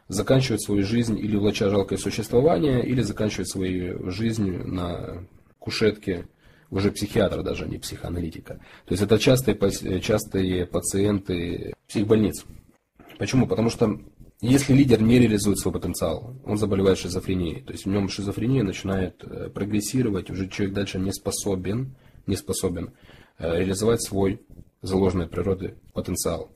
заканчивают 0.08 0.62
свою 0.62 0.84
жизнь 0.84 1.18
или 1.18 1.36
влача 1.36 1.70
жалкое 1.70 1.98
существование, 1.98 2.84
или 2.84 3.00
заканчивают 3.00 3.48
свою 3.48 4.10
жизнь 4.10 4.62
на 4.64 5.24
кушетке 5.58 6.26
уже 6.70 6.90
психиатра 6.90 7.42
даже, 7.42 7.64
а 7.64 7.68
не 7.68 7.78
психоаналитика. 7.78 8.60
То 8.86 8.92
есть 8.92 9.02
это 9.02 9.18
частые, 9.18 9.56
частые 10.00 10.66
пациенты 10.66 11.72
психбольниц. 11.86 12.44
Почему? 13.22 13.46
Потому 13.46 13.70
что 13.70 14.00
если 14.40 14.72
лидер 14.72 15.00
не 15.00 15.20
реализует 15.20 15.60
свой 15.60 15.72
потенциал, 15.72 16.34
он 16.44 16.58
заболевает 16.58 16.98
шизофренией. 16.98 17.62
То 17.62 17.70
есть 17.70 17.84
в 17.84 17.88
нем 17.88 18.08
шизофрения 18.08 18.64
начинает 18.64 19.22
э, 19.22 19.48
прогрессировать, 19.48 20.28
уже 20.28 20.48
человек 20.48 20.74
дальше 20.74 20.98
не 20.98 21.12
способен, 21.12 21.94
не 22.26 22.34
способен 22.34 22.94
э, 23.38 23.58
реализовать 23.58 24.02
свой 24.02 24.40
заложенный 24.80 25.28
природы 25.28 25.76
потенциал. 25.92 26.50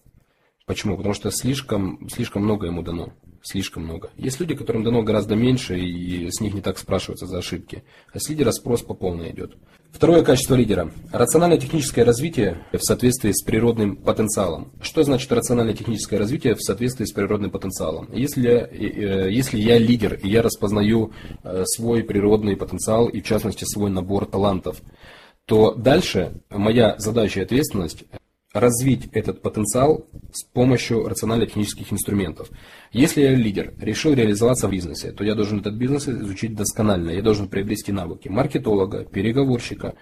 Почему? 0.65 0.97
Потому 0.97 1.15
что 1.15 1.31
слишком, 1.31 2.09
слишком 2.09 2.43
много 2.43 2.67
ему 2.67 2.83
дано. 2.83 3.13
Слишком 3.45 3.85
много. 3.85 4.11
Есть 4.17 4.41
люди, 4.41 4.57
которым 4.57 4.83
дано 4.83 5.05
гораздо 5.05 5.37
меньше, 5.37 5.79
и 5.79 6.29
с 6.33 6.41
них 6.41 6.53
не 6.53 6.63
так 6.63 6.79
спрашиваются 6.79 7.29
за 7.29 7.39
ошибки. 7.39 7.85
А 8.13 8.19
с 8.19 8.29
лидера 8.29 8.51
спрос 8.51 8.83
по 8.83 8.95
полной 8.95 9.31
идет. 9.31 9.57
Второе 9.97 10.23
качество 10.23 10.55
лидера. 10.55 10.91
Рационально-техническое 11.11 12.05
развитие 12.05 12.59
в 12.71 12.81
соответствии 12.81 13.33
с 13.33 13.43
природным 13.43 13.97
потенциалом. 13.97 14.71
Что 14.83 15.03
значит 15.05 15.33
рационально-техническое 15.33 16.19
развитие 16.19 16.55
в 16.55 16.61
соответствии 16.61 17.07
с 17.07 17.13
природным 17.13 17.51
потенциалом? 17.51 18.07
Если, 18.13 18.51
э, 18.51 19.33
если 19.33 19.59
я 19.59 19.79
лидер, 19.79 20.21
и 20.23 20.29
я 20.29 20.43
распознаю 20.43 21.13
э, 21.43 21.65
свой 21.65 22.05
природный 22.05 22.59
потенциал, 22.59 23.09
и 23.09 23.23
в 23.23 23.25
частности 23.25 23.65
свой 23.65 23.89
набор 23.89 24.27
талантов, 24.27 24.83
то 25.47 25.73
дальше 25.73 26.43
моя 26.51 26.97
задача 26.99 27.41
и 27.41 27.45
ответственность 27.45 28.05
развить 28.61 29.09
этот 29.13 29.43
потенциал 29.43 30.07
с 30.33 30.45
помощью 30.45 31.07
рационально-технических 31.09 31.93
инструментов. 31.93 32.51
Если 32.93 33.23
я 33.23 33.35
лидер, 33.35 33.75
решил 33.79 34.15
реализоваться 34.15 34.69
в 34.69 34.71
бизнесе, 34.71 35.13
то 35.13 35.25
я 35.25 35.35
должен 35.35 35.61
этот 35.61 35.75
бизнес 35.75 36.09
изучить 36.09 36.55
досконально. 36.55 37.11
Я 37.11 37.23
должен 37.23 37.49
приобрести 37.49 37.93
навыки 37.93 38.29
маркетолога, 38.29 39.05
переговорщика, 39.05 39.95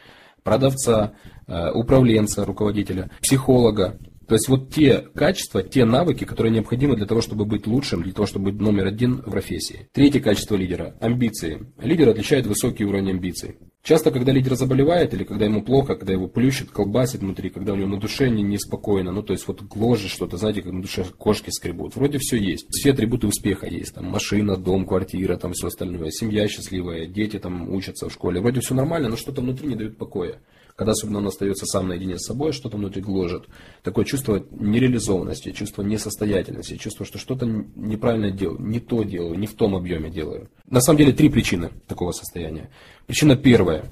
продавца, 0.43 1.15
э, 1.47 1.71
управленца, 1.73 2.45
руководителя, 2.45 3.11
психолога, 3.21 3.99
То 4.27 4.37
есть 4.37 4.49
вот 4.49 4.73
те 4.73 5.01
качества, 5.01 5.63
те 5.63 5.85
навыки, 5.85 6.25
которые 6.25 6.51
необходимы 6.51 6.97
для 6.97 7.05
того, 7.05 7.21
чтобы 7.21 7.45
быть 7.45 7.67
лучшим, 7.67 8.03
для 8.03 8.15
того, 8.15 8.27
чтобы 8.27 8.53
быть 8.53 8.61
номер 8.61 8.87
один 8.87 9.17
в 9.17 9.31
профессии. 9.31 9.89
Третье 9.93 10.21
качество 10.21 10.57
лидера– 10.57 10.97
амбиции. 11.01 11.67
Лидер 11.79 12.09
отличает 12.09 12.47
высокий 12.47 12.87
уровень 12.87 13.11
амбиций. 13.11 13.59
Часто, 13.85 14.11
когда 14.11 14.33
лидер 14.33 14.55
заболевает, 14.55 15.13
или 15.13 15.25
когда 15.25 15.45
ему 15.45 15.63
плохо, 15.63 15.95
когда 15.95 16.15
его 16.15 16.27
плющит, 16.27 16.71
колбасит 16.71 17.21
внутри, 17.21 17.51
когда 17.51 17.75
у 17.75 17.77
него 17.77 17.89
на 17.89 18.01
душе 18.01 18.31
не, 18.31 18.43
неспокойно, 18.43 19.13
ну, 19.13 19.23
то 19.23 19.35
есть 19.35 19.47
вот 19.47 19.61
гложет 19.61 20.11
что-то, 20.11 20.39
знаете, 20.39 20.63
как 20.63 20.73
на 20.73 20.81
душе 20.81 21.05
кошки 21.19 21.51
скребут. 21.51 21.95
Вроде 21.95 22.17
все 22.19 22.39
есть. 22.39 22.67
Все 22.71 22.93
атрибуты 22.93 23.27
успеха 23.27 23.67
есть. 23.67 23.95
Там 23.95 24.07
машина, 24.07 24.57
дом, 24.57 24.87
квартира, 24.87 25.37
там 25.37 25.53
все 25.53 25.67
остальное. 25.67 26.11
Семья 26.13 26.49
счастливая, 26.49 27.05
дети 27.05 27.39
там 27.39 27.69
учатся 27.75 28.09
в 28.09 28.13
школе. 28.15 28.41
Вроде 28.41 28.61
все 28.61 28.75
нормально, 28.75 29.11
но 29.11 29.19
что-то 29.19 29.43
внутри 29.43 29.69
не 29.69 29.77
дает 29.77 29.99
покоя. 29.99 30.41
Когда 30.77 30.93
особенно 30.93 31.19
он 31.19 31.29
остается 31.29 31.67
сам 31.67 31.89
наедине 31.89 32.19
с 32.19 32.27
собой, 32.27 32.53
что-то 32.53 32.77
внутри 32.77 33.01
гложет. 33.01 33.47
Такое 33.83 34.05
чувство 34.05 34.45
нереализованности, 34.51 35.53
чувство 35.53 35.83
несостоятельности, 35.83 36.77
чувство, 36.77 37.07
что 37.07 37.19
что-то 37.19 37.47
неправильно 37.47 38.33
делаю, 38.33 38.61
не 38.61 38.81
то 38.81 39.05
делаю, 39.05 39.39
не 39.39 39.47
в 39.47 39.55
том 39.55 39.77
объеме 39.77 40.11
делаю. 40.11 40.51
На 40.69 40.81
самом 40.81 40.99
деле 40.99 41.13
три 41.13 41.29
причины 41.29 41.71
такого 41.87 42.11
состояния. 42.11 42.71
Причина 43.07 43.37
первая. 43.37 43.85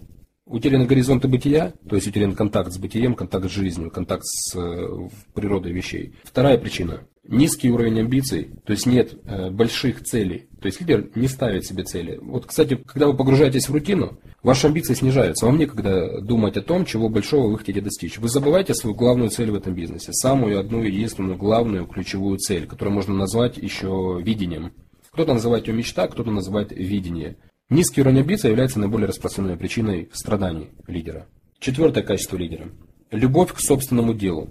Утеряны 0.45 0.87
горизонты 0.87 1.29
бытия, 1.29 1.73
то 1.89 1.95
есть 1.95 2.09
утерян 2.09 2.35
контакт 2.35 2.73
с 2.73 2.79
бытием, 2.79 3.15
контакт 3.15 3.49
с 3.49 3.53
жизнью, 3.53 3.93
контакт 3.93 4.25
с 4.25 4.57
э, 4.57 5.09
природой 5.35 5.73
вещей. 5.73 6.15
Вторая 6.25 6.59
причина 6.59 7.07
низкий 7.33 7.71
уровень 7.71 8.01
амбиций, 8.01 8.51
то 8.65 8.73
есть 8.73 8.87
нет 8.87 9.15
э, 9.25 9.51
больших 9.51 10.05
целей. 10.05 10.47
То 10.61 10.67
есть 10.67 10.81
лидер 10.81 11.11
не 11.17 11.27
ставит 11.27 11.65
себе 11.67 11.83
цели. 11.83 12.19
Вот, 12.23 12.47
кстати, 12.47 12.77
когда 12.77 13.09
вы 13.09 13.17
погружаетесь 13.17 13.69
в 13.69 13.73
рутину, 13.73 14.19
ваши 14.43 14.69
амбиции 14.69 14.95
снижаются. 14.95 15.47
Вам 15.47 15.59
некогда 15.59 16.21
думать 16.21 16.57
о 16.57 16.63
том, 16.63 16.85
чего 16.85 17.09
большого 17.09 17.51
вы 17.51 17.59
хотите 17.59 17.81
достичь. 17.81 18.19
Вы 18.19 18.29
забываете 18.29 18.75
свою 18.75 18.95
главную 18.95 19.31
цель 19.31 19.51
в 19.51 19.57
этом 19.57 19.75
бизнесе. 19.75 20.13
Самую 20.13 20.61
одну 20.61 20.83
единственную 20.83 21.37
главную 21.37 21.87
ключевую 21.87 22.39
цель, 22.39 22.67
которую 22.67 22.95
можно 22.95 23.15
назвать 23.15 23.57
еще 23.57 24.21
видением. 24.23 24.73
Кто-то 25.11 25.35
называет 25.35 25.67
ее 25.67 25.75
мечта, 25.75 26.07
кто-то 26.07 26.31
называет 26.31 26.71
видение. 26.71 27.37
Низкий 27.69 28.03
уровень 28.03 28.21
амбиций 28.21 28.51
является 28.51 28.79
наиболее 28.79 29.09
распространенной 29.09 29.57
причиной 29.57 30.11
страданий 30.13 30.71
лидера. 30.87 31.27
Четвертое 31.59 32.03
качество 32.03 32.37
лидера. 32.37 32.69
Любовь 33.11 33.53
к 33.53 33.61
собственному 33.61 34.15
делу. 34.15 34.51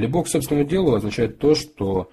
Любовь 0.00 0.26
к 0.26 0.30
собственному 0.30 0.66
делу 0.66 0.94
означает 0.94 1.38
то, 1.38 1.54
что 1.54 2.10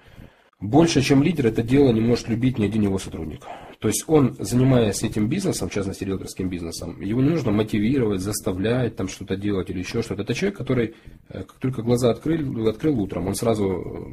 больше, 0.60 1.00
чем 1.02 1.22
лидер, 1.22 1.46
это 1.46 1.62
дело 1.62 1.90
не 1.90 2.00
может 2.00 2.28
любить 2.28 2.58
ни 2.58 2.66
один 2.66 2.82
его 2.82 2.98
сотрудник. 2.98 3.42
То 3.78 3.88
есть 3.88 4.04
он, 4.08 4.36
занимаясь 4.40 5.02
этим 5.02 5.28
бизнесом, 5.28 5.68
в 5.68 5.72
частности 5.72 6.04
риэлторским 6.04 6.50
бизнесом, 6.50 7.00
его 7.00 7.22
не 7.22 7.30
нужно 7.30 7.52
мотивировать, 7.52 8.20
заставлять 8.20 8.96
там 8.96 9.08
что-то 9.08 9.36
делать 9.36 9.70
или 9.70 9.78
еще 9.78 10.02
что-то. 10.02 10.22
Это 10.22 10.34
человек, 10.34 10.58
который, 10.58 10.94
э, 11.28 11.44
как 11.44 11.58
только 11.60 11.82
глаза 11.82 12.10
открыл, 12.10 12.68
открыл 12.68 13.00
утром, 13.00 13.28
он 13.28 13.36
сразу 13.36 14.10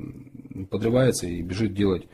подрывается 0.70 1.28
и 1.28 1.42
бежит 1.42 1.74
делать 1.74 2.08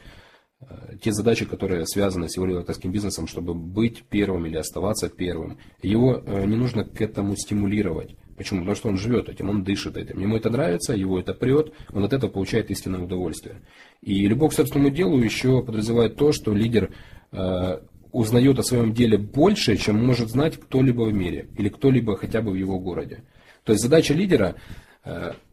э, 0.62 0.96
те 1.04 1.12
задачи, 1.12 1.46
которые 1.46 1.86
связаны 1.86 2.30
с 2.30 2.38
его 2.38 2.46
риэлторским 2.46 2.92
бизнесом, 2.92 3.28
чтобы 3.28 3.54
быть 3.54 4.06
первым 4.10 4.46
или 4.46 4.56
оставаться 4.56 5.10
первым. 5.10 5.58
Его 5.84 6.24
э, 6.26 6.46
не 6.46 6.56
нужно 6.56 6.86
к 6.86 7.02
этому 7.02 7.36
стимулировать. 7.36 8.16
Почему? 8.38 8.62
Потому 8.62 8.76
что 8.76 8.90
он 8.90 8.98
живет 8.98 9.30
этим, 9.30 9.50
он 9.50 9.64
дышит 9.64 9.98
этим. 9.98 10.20
Ему 10.20 10.38
это 10.38 10.50
нравится, 10.50 10.94
его 10.94 11.20
это 11.20 11.34
прет, 11.34 11.74
он 11.94 12.04
от 12.04 12.14
этого 12.14 12.30
получает 12.30 12.72
истинное 12.72 13.02
удовольствие. 13.02 13.62
И 14.02 14.28
любовь 14.28 14.54
к 14.54 14.56
собственному 14.56 14.90
делу 14.90 15.20
еще 15.20 15.64
подразумевает 15.64 16.16
то, 16.16 16.32
что 16.32 16.54
лидер 16.54 16.92
э, 17.32 17.80
узнает 18.12 18.60
о 18.60 18.64
своем 18.64 18.94
деле 18.94 19.18
больше, 19.18 19.78
чем 19.78 20.04
может 20.06 20.30
знать 20.30 20.58
кто-либо 20.58 21.04
в 21.04 21.14
мире 21.14 21.48
или 21.58 21.70
кто-либо 21.70 22.18
хотя 22.18 22.42
бы 22.42 22.52
в 22.52 22.56
его 22.56 22.80
городе. 22.80 23.24
То 23.64 23.74
есть 23.74 23.84
задача 23.84 24.14
лидера 24.14 24.56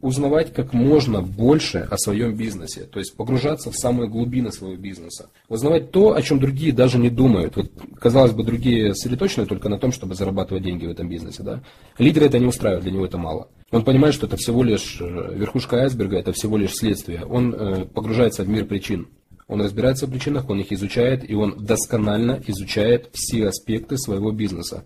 узнавать 0.01 0.53
как 0.53 0.73
можно 0.73 1.21
больше 1.21 1.79
о 1.89 1.97
своем 1.97 2.35
бизнесе, 2.35 2.81
то 2.81 2.99
есть 2.99 3.15
погружаться 3.15 3.71
в 3.71 3.75
самые 3.75 4.07
глубины 4.07 4.51
своего 4.51 4.77
бизнеса, 4.77 5.29
узнавать 5.47 5.91
то, 5.91 6.13
о 6.13 6.21
чем 6.21 6.39
другие 6.39 6.71
даже 6.71 6.99
не 6.99 7.09
думают. 7.09 7.55
Вот, 7.55 7.71
казалось 7.99 8.31
бы, 8.31 8.43
другие 8.43 8.93
сосредоточены 8.93 9.47
только 9.47 9.67
на 9.67 9.79
том, 9.79 9.91
чтобы 9.91 10.13
зарабатывать 10.13 10.63
деньги 10.63 10.85
в 10.85 10.91
этом 10.91 11.09
бизнесе. 11.09 11.41
Да? 11.41 11.61
Лидера 11.97 12.25
это 12.25 12.37
не 12.37 12.45
устраивает, 12.45 12.83
для 12.83 12.91
него 12.91 13.05
это 13.05 13.17
мало. 13.17 13.47
Он 13.71 13.83
понимает, 13.83 14.13
что 14.13 14.27
это 14.27 14.37
всего 14.37 14.63
лишь 14.63 14.97
э, 15.01 15.33
верхушка 15.35 15.77
айсберга, 15.77 16.17
это 16.17 16.31
всего 16.31 16.57
лишь 16.57 16.75
следствие. 16.75 17.25
Он 17.25 17.53
э, 17.53 17.85
погружается 17.85 18.43
в 18.43 18.49
мир 18.49 18.65
причин. 18.65 19.07
Он 19.47 19.61
разбирается 19.61 20.05
в 20.05 20.11
причинах, 20.11 20.47
он 20.49 20.59
их 20.59 20.71
изучает, 20.71 21.27
и 21.27 21.33
он 21.33 21.55
досконально 21.57 22.39
изучает 22.45 23.09
все 23.13 23.47
аспекты 23.47 23.97
своего 23.97 24.31
бизнеса. 24.31 24.85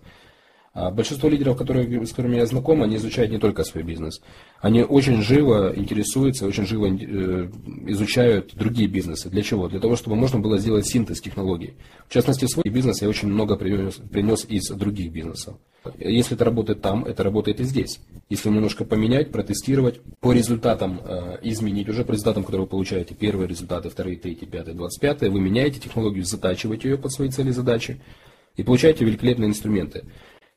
А 0.74 0.90
большинство 0.90 1.28
лидеров, 1.28 1.56
которые, 1.56 2.04
с 2.04 2.10
которыми 2.10 2.36
я 2.36 2.46
знаком, 2.46 2.82
они 2.82 2.96
изучают 2.96 3.30
не 3.30 3.38
только 3.38 3.62
свой 3.62 3.84
бизнес. 3.84 4.20
Они 4.60 4.82
очень 4.82 5.22
живо 5.22 5.72
интересуются, 5.74 6.46
очень 6.46 6.66
живо 6.66 6.86
э, 6.86 7.48
изучают 7.86 8.56
другие 8.56 8.88
бизнесы. 8.88 9.30
Для 9.30 9.42
чего? 9.42 9.68
Для 9.68 9.78
того, 9.78 9.94
чтобы 9.94 10.16
можно 10.16 10.40
было 10.40 10.58
сделать 10.58 10.88
синтез 10.88 11.20
технологий. 11.20 11.74
В 12.08 12.12
частности, 12.12 12.46
свой 12.46 12.64
бизнес 12.64 13.02
я 13.02 13.08
очень 13.08 13.28
много 13.28 13.54
принес, 13.54 13.94
принес 14.10 14.44
из 14.48 14.68
других 14.70 15.12
бизнесов. 15.12 15.54
Если 15.98 16.34
это 16.34 16.44
работает 16.44 16.80
там, 16.80 17.04
это 17.04 17.22
работает 17.22 17.60
и 17.60 17.64
здесь. 17.64 18.00
Если 18.28 18.48
немножко 18.48 18.84
поменять, 18.84 19.30
протестировать, 19.30 20.00
по 20.18 20.32
результатам 20.32 21.00
э, 21.04 21.38
изменить, 21.42 21.88
уже 21.88 22.04
по 22.04 22.10
результатам, 22.10 22.42
которые 22.42 22.62
вы 22.62 22.70
получаете, 22.70 23.14
первые 23.14 23.46
результаты, 23.46 23.90
вторые, 23.90 24.16
третьи, 24.16 24.44
пятые, 24.44 24.74
двадцать 24.74 25.00
пятые, 25.00 25.30
вы 25.30 25.40
меняете 25.40 25.78
технологию, 25.78 26.24
затачиваете 26.24 26.88
ее 26.88 26.98
под 26.98 27.12
свои 27.12 27.28
цели 27.28 27.52
задачи 27.52 28.00
и 28.56 28.64
получаете 28.64 29.04
великолепные 29.04 29.50
инструменты. 29.50 30.04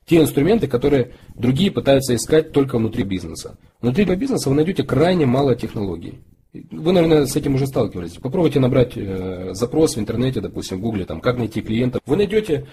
Те 0.08 0.22
инструменты, 0.22 0.68
которые 0.68 1.12
другие 1.36 1.70
пытаются 1.70 2.16
искать 2.16 2.54
только 2.54 2.78
внутри 2.78 3.04
бизнеса. 3.04 3.58
Внутри 3.82 4.06
бизнеса 4.16 4.50
вы 4.50 4.56
найдете 4.56 4.84
крайне 4.84 5.26
мало 5.26 5.54
технологий. 5.54 6.20
Вы, 6.54 6.94
наверное, 6.94 7.26
с 7.26 7.36
этим 7.36 7.56
уже 7.56 7.68
сталкивались. 7.68 8.14
Попробуйте 8.14 8.62
набрать 8.62 8.94
э, 8.96 9.50
запрос 9.52 9.98
в 9.98 10.00
интернете, 10.00 10.40
допустим, 10.40 10.78
в 10.78 10.82
Гугле, 10.82 11.06
там, 11.06 11.20
как 11.20 11.38
найти 11.38 11.62
клиента. 11.62 12.00
Вы 12.06 12.16
найдете 12.16 12.68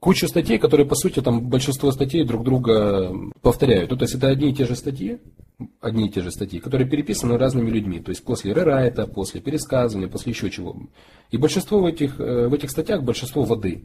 кучу 0.00 0.26
статей, 0.26 0.58
которые, 0.58 0.86
по 0.86 0.96
сути, 0.96 1.20
там 1.20 1.40
большинство 1.40 1.92
статей 1.92 2.24
друг 2.24 2.42
друга 2.42 3.14
повторяют. 3.40 3.92
Ну, 3.92 3.96
то 3.96 4.02
есть 4.02 4.16
это 4.16 4.26
одни 4.26 4.50
и 4.50 4.54
те 4.54 4.66
же 4.66 4.74
статьи, 4.74 5.18
одни 5.80 6.08
и 6.08 6.10
те 6.10 6.20
же 6.20 6.32
статьи, 6.32 6.58
которые 6.58 6.88
переписаны 6.88 7.38
разными 7.38 7.70
людьми. 7.70 8.00
То 8.00 8.10
есть 8.10 8.24
после 8.24 8.52
рерайта, 8.52 9.06
после 9.06 9.40
пересказывания, 9.40 10.08
после 10.08 10.32
еще 10.32 10.50
чего. 10.50 10.76
И 11.30 11.36
большинство 11.36 11.80
в 11.80 11.86
этих, 11.86 12.18
э, 12.18 12.48
в 12.48 12.54
этих 12.54 12.70
статьях, 12.70 13.04
большинство 13.04 13.44
воды 13.44 13.84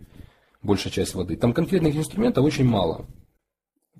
большая 0.61 0.91
часть 0.91 1.15
воды. 1.15 1.35
Там 1.35 1.53
конкретных 1.53 1.95
инструментов 1.95 2.43
очень 2.43 2.65
мало. 2.65 3.05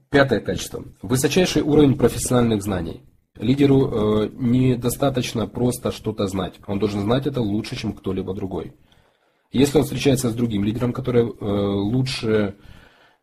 Пятое 0.10 0.40
качество. 0.40 0.84
Высочайший 1.02 1.62
уровень 1.62 1.98
профессиональных 1.98 2.64
знаний. 2.64 3.04
Лидеру 3.36 4.24
э, 4.24 4.30
недостаточно 4.34 5.48
просто 5.48 5.92
что-то 5.92 6.28
знать. 6.28 6.56
Он 6.68 6.80
должен 6.80 7.02
знать 7.02 7.28
это 7.28 7.42
лучше, 7.42 7.76
чем 7.76 7.94
кто-либо 7.94 8.34
другой. 8.34 8.74
Если 9.52 9.78
он 9.78 9.84
встречается 9.84 10.30
с 10.30 10.36
другим 10.36 10.64
лидером, 10.64 10.94
который 10.94 11.24
э, 11.24 11.30
лучше 11.30 12.56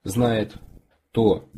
знает, 0.05 0.55
то 1.13 1.49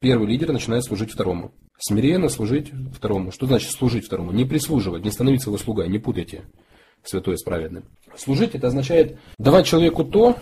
первый 0.00 0.28
лидер 0.28 0.52
начинает 0.52 0.84
служить 0.84 1.12
второму. 1.12 1.52
Смиренно 1.78 2.28
служить 2.28 2.72
второму. 2.94 3.32
Что 3.32 3.46
значит 3.46 3.70
служить 3.70 4.06
второму? 4.06 4.32
Не 4.32 4.44
прислуживать, 4.44 5.04
не 5.04 5.10
становиться 5.10 5.50
его 5.50 5.58
слугой, 5.58 5.88
не 5.88 5.98
путайте 5.98 6.44
святое 7.02 7.36
с 7.36 7.42
праведным. 7.42 7.84
Служить 8.16 8.54
это 8.54 8.66
означает 8.66 9.18
давать 9.38 9.66
человеку 9.66 10.04
то, 10.04 10.36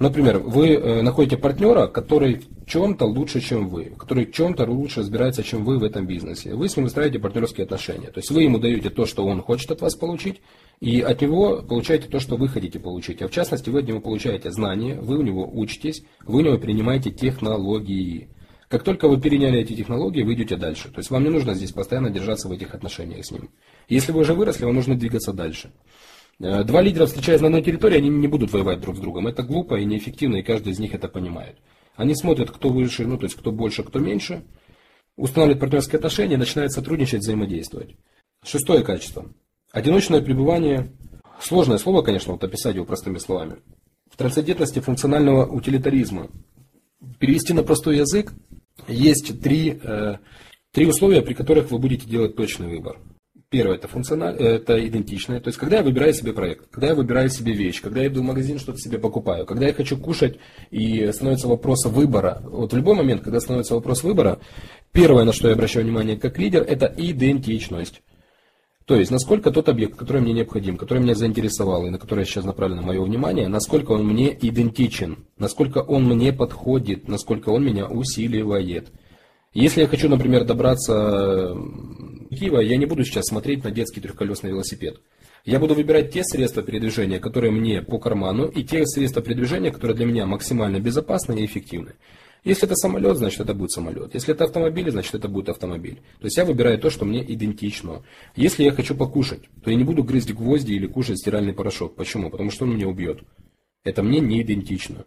Например, 0.00 0.38
вы 0.38 0.68
э, 0.68 1.02
находите 1.02 1.36
партнера, 1.36 1.86
который 1.86 2.36
в 2.36 2.66
чем-то 2.66 3.04
лучше, 3.04 3.42
чем 3.42 3.68
вы, 3.68 3.92
который 3.98 4.24
в 4.24 4.32
чем-то 4.32 4.64
лучше 4.64 5.00
разбирается, 5.00 5.42
чем 5.42 5.62
вы 5.62 5.78
в 5.78 5.84
этом 5.84 6.06
бизнесе. 6.06 6.54
Вы 6.54 6.70
с 6.70 6.76
ним 6.76 6.84
выстраиваете 6.84 7.18
партнерские 7.18 7.64
отношения. 7.64 8.06
То 8.06 8.20
есть 8.20 8.30
вы 8.30 8.44
ему 8.44 8.58
даете 8.58 8.88
то, 8.88 9.04
что 9.04 9.26
он 9.26 9.42
хочет 9.42 9.70
от 9.72 9.82
вас 9.82 9.94
получить, 9.94 10.40
и 10.80 11.02
от 11.02 11.20
него 11.20 11.60
получаете 11.60 12.08
то, 12.08 12.18
что 12.18 12.36
вы 12.36 12.48
хотите 12.48 12.80
получить. 12.80 13.20
А 13.20 13.28
в 13.28 13.30
частности, 13.30 13.68
вы 13.68 13.80
от 13.80 13.88
него 13.88 14.00
получаете 14.00 14.50
знания, 14.50 14.98
вы 14.98 15.18
у 15.18 15.22
него 15.22 15.46
учитесь, 15.52 16.02
вы 16.24 16.38
у 16.38 16.44
него 16.46 16.56
принимаете 16.56 17.10
технологии. 17.10 18.30
Как 18.68 18.84
только 18.84 19.06
вы 19.06 19.20
переняли 19.20 19.58
эти 19.60 19.74
технологии, 19.74 20.22
вы 20.22 20.32
идете 20.32 20.56
дальше. 20.56 20.88
То 20.88 21.00
есть 21.00 21.10
вам 21.10 21.24
не 21.24 21.30
нужно 21.30 21.52
здесь 21.52 21.72
постоянно 21.72 22.08
держаться 22.08 22.48
в 22.48 22.52
этих 22.52 22.72
отношениях 22.72 23.26
с 23.26 23.32
ним. 23.32 23.50
Если 23.90 24.12
вы 24.12 24.20
уже 24.20 24.32
выросли, 24.32 24.64
вам 24.64 24.76
нужно 24.76 24.94
двигаться 24.94 25.34
дальше. 25.34 25.70
Э, 26.40 26.64
два 26.64 26.80
лидера, 26.80 27.06
встречаясь 27.06 27.40
на 27.40 27.48
одной 27.48 27.62
территории, 27.62 27.98
они 27.98 28.08
не 28.08 28.26
будут 28.26 28.52
воевать 28.52 28.80
друг 28.80 28.96
с 28.96 28.98
другом. 28.98 29.26
Это 29.26 29.42
глупо 29.42 29.78
и 29.78 29.84
неэффективно, 29.84 30.36
и 30.36 30.42
каждый 30.42 30.72
из 30.72 30.78
них 30.78 30.94
это 30.94 31.08
понимает. 31.08 31.58
Они 31.96 32.14
смотрят, 32.14 32.50
кто 32.50 32.70
выше, 32.70 33.06
ну 33.06 33.18
то 33.18 33.24
есть 33.24 33.36
кто 33.36 33.52
больше, 33.52 33.82
кто 33.82 33.98
меньше, 33.98 34.44
устанавливают 35.16 35.60
партнерские 35.60 35.98
отношения, 35.98 36.38
начинают 36.38 36.72
сотрудничать, 36.72 37.20
взаимодействовать. 37.20 37.94
Шестое 38.42 38.82
качество. 38.82 39.26
Одиночное 39.70 40.22
пребывание. 40.22 40.90
Сложное 41.40 41.78
слово, 41.78 42.00
конечно, 42.02 42.32
вот 42.32 42.42
описать 42.42 42.74
его 42.74 42.86
простыми 42.86 43.18
словами. 43.18 43.56
В 44.10 44.16
трансцендентности 44.16 44.80
функционального 44.80 45.46
утилитаризма. 45.46 46.28
Перевести 47.18 47.52
на 47.52 47.62
простой 47.62 47.98
язык 47.98 48.32
есть 48.88 49.40
три, 49.42 49.78
э, 49.82 50.16
три 50.72 50.86
условия, 50.86 51.20
при 51.20 51.34
которых 51.34 51.70
вы 51.70 51.78
будете 51.78 52.06
делать 52.08 52.34
точный 52.34 52.68
выбор. 52.68 52.98
Первое, 53.50 53.74
это 53.74 53.88
функционально, 53.88 54.38
это 54.38 54.86
идентичное. 54.86 55.40
То 55.40 55.48
есть, 55.48 55.58
когда 55.58 55.78
я 55.78 55.82
выбираю 55.82 56.14
себе 56.14 56.32
проект, 56.32 56.68
когда 56.70 56.86
я 56.88 56.94
выбираю 56.94 57.28
себе 57.28 57.52
вещь, 57.52 57.82
когда 57.82 58.00
я 58.00 58.06
иду 58.06 58.20
в 58.20 58.24
магазин, 58.24 58.60
что-то 58.60 58.78
себе 58.78 58.96
покупаю, 58.96 59.44
когда 59.44 59.66
я 59.66 59.72
хочу 59.72 59.98
кушать 59.98 60.38
и 60.70 61.10
становится 61.10 61.48
вопрос 61.48 61.84
выбора. 61.86 62.40
Вот 62.44 62.72
в 62.72 62.76
любой 62.76 62.94
момент, 62.94 63.22
когда 63.22 63.40
становится 63.40 63.74
вопрос 63.74 64.04
выбора, 64.04 64.38
первое, 64.92 65.24
на 65.24 65.32
что 65.32 65.48
я 65.48 65.54
обращаю 65.54 65.84
внимание 65.84 66.16
как 66.16 66.38
лидер, 66.38 66.62
это 66.62 66.94
идентичность. 66.96 68.02
То 68.84 68.94
есть, 68.94 69.10
насколько 69.10 69.50
тот 69.50 69.68
объект, 69.68 69.96
который 69.96 70.22
мне 70.22 70.32
необходим, 70.32 70.76
который 70.76 71.02
меня 71.02 71.16
заинтересовал 71.16 71.84
и 71.86 71.90
на 71.90 71.98
который 71.98 72.26
сейчас 72.26 72.44
направлено 72.44 72.82
мое 72.82 73.02
внимание, 73.02 73.48
насколько 73.48 73.90
он 73.90 74.06
мне 74.06 74.32
идентичен, 74.40 75.26
насколько 75.38 75.78
он 75.78 76.04
мне 76.04 76.32
подходит, 76.32 77.08
насколько 77.08 77.48
он 77.48 77.64
меня 77.64 77.88
усиливает. 77.88 78.92
Если 79.54 79.80
я 79.80 79.88
хочу, 79.88 80.08
например, 80.08 80.44
добраться 80.44 81.56
до 81.56 82.19
Киева, 82.30 82.60
я 82.60 82.76
не 82.76 82.86
буду 82.86 83.04
сейчас 83.04 83.26
смотреть 83.26 83.64
на 83.64 83.70
детский 83.70 84.00
трехколесный 84.00 84.50
велосипед. 84.50 85.00
Я 85.44 85.58
буду 85.58 85.74
выбирать 85.74 86.12
те 86.12 86.22
средства 86.22 86.62
передвижения, 86.62 87.18
которые 87.18 87.50
мне 87.50 87.82
по 87.82 87.98
карману, 87.98 88.46
и 88.46 88.62
те 88.62 88.86
средства 88.86 89.22
передвижения, 89.22 89.70
которые 89.70 89.96
для 89.96 90.06
меня 90.06 90.26
максимально 90.26 90.80
безопасны 90.80 91.40
и 91.40 91.46
эффективны. 91.46 91.94
Если 92.44 92.64
это 92.64 92.74
самолет, 92.74 93.16
значит 93.16 93.40
это 93.40 93.52
будет 93.52 93.70
самолет. 93.70 94.14
Если 94.14 94.32
это 94.32 94.44
автомобиль, 94.44 94.90
значит 94.90 95.14
это 95.14 95.28
будет 95.28 95.48
автомобиль. 95.48 95.96
То 96.20 96.26
есть 96.26 96.36
я 96.36 96.44
выбираю 96.44 96.78
то, 96.78 96.88
что 96.88 97.04
мне 97.04 97.22
идентично. 97.22 98.02
Если 98.34 98.64
я 98.64 98.72
хочу 98.72 98.94
покушать, 98.94 99.42
то 99.62 99.70
я 99.70 99.76
не 99.76 99.84
буду 99.84 100.04
грызть 100.04 100.32
гвозди 100.32 100.72
или 100.72 100.86
кушать 100.86 101.18
стиральный 101.18 101.52
порошок. 101.52 101.96
Почему? 101.96 102.30
Потому 102.30 102.50
что 102.50 102.64
он 102.64 102.74
меня 102.74 102.88
убьет. 102.88 103.22
Это 103.84 104.02
мне 104.02 104.20
не 104.20 104.40
идентично. 104.42 105.04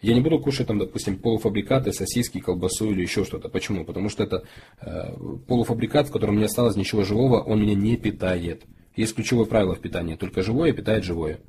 Я 0.00 0.14
не 0.14 0.20
буду 0.20 0.38
кушать 0.38 0.66
там, 0.66 0.78
допустим, 0.78 1.18
полуфабрикаты, 1.18 1.92
сосиски, 1.92 2.40
колбасу 2.40 2.90
или 2.90 3.02
еще 3.02 3.24
что-то. 3.24 3.48
Почему? 3.48 3.84
Потому 3.84 4.08
что 4.08 4.22
это 4.24 4.44
э, 4.80 5.16
полуфабрикат, 5.46 6.08
в 6.08 6.12
котором 6.12 6.38
не 6.38 6.44
осталось 6.44 6.76
ничего 6.76 7.04
живого, 7.04 7.42
он 7.42 7.62
меня 7.62 7.74
не 7.74 7.96
питает. 7.96 8.64
Есть 8.96 9.14
ключевое 9.14 9.46
правило 9.46 9.74
в 9.74 9.80
питании. 9.80 10.16
Только 10.16 10.42
живое 10.42 10.72
питает 10.72 11.04
живое. 11.04 11.40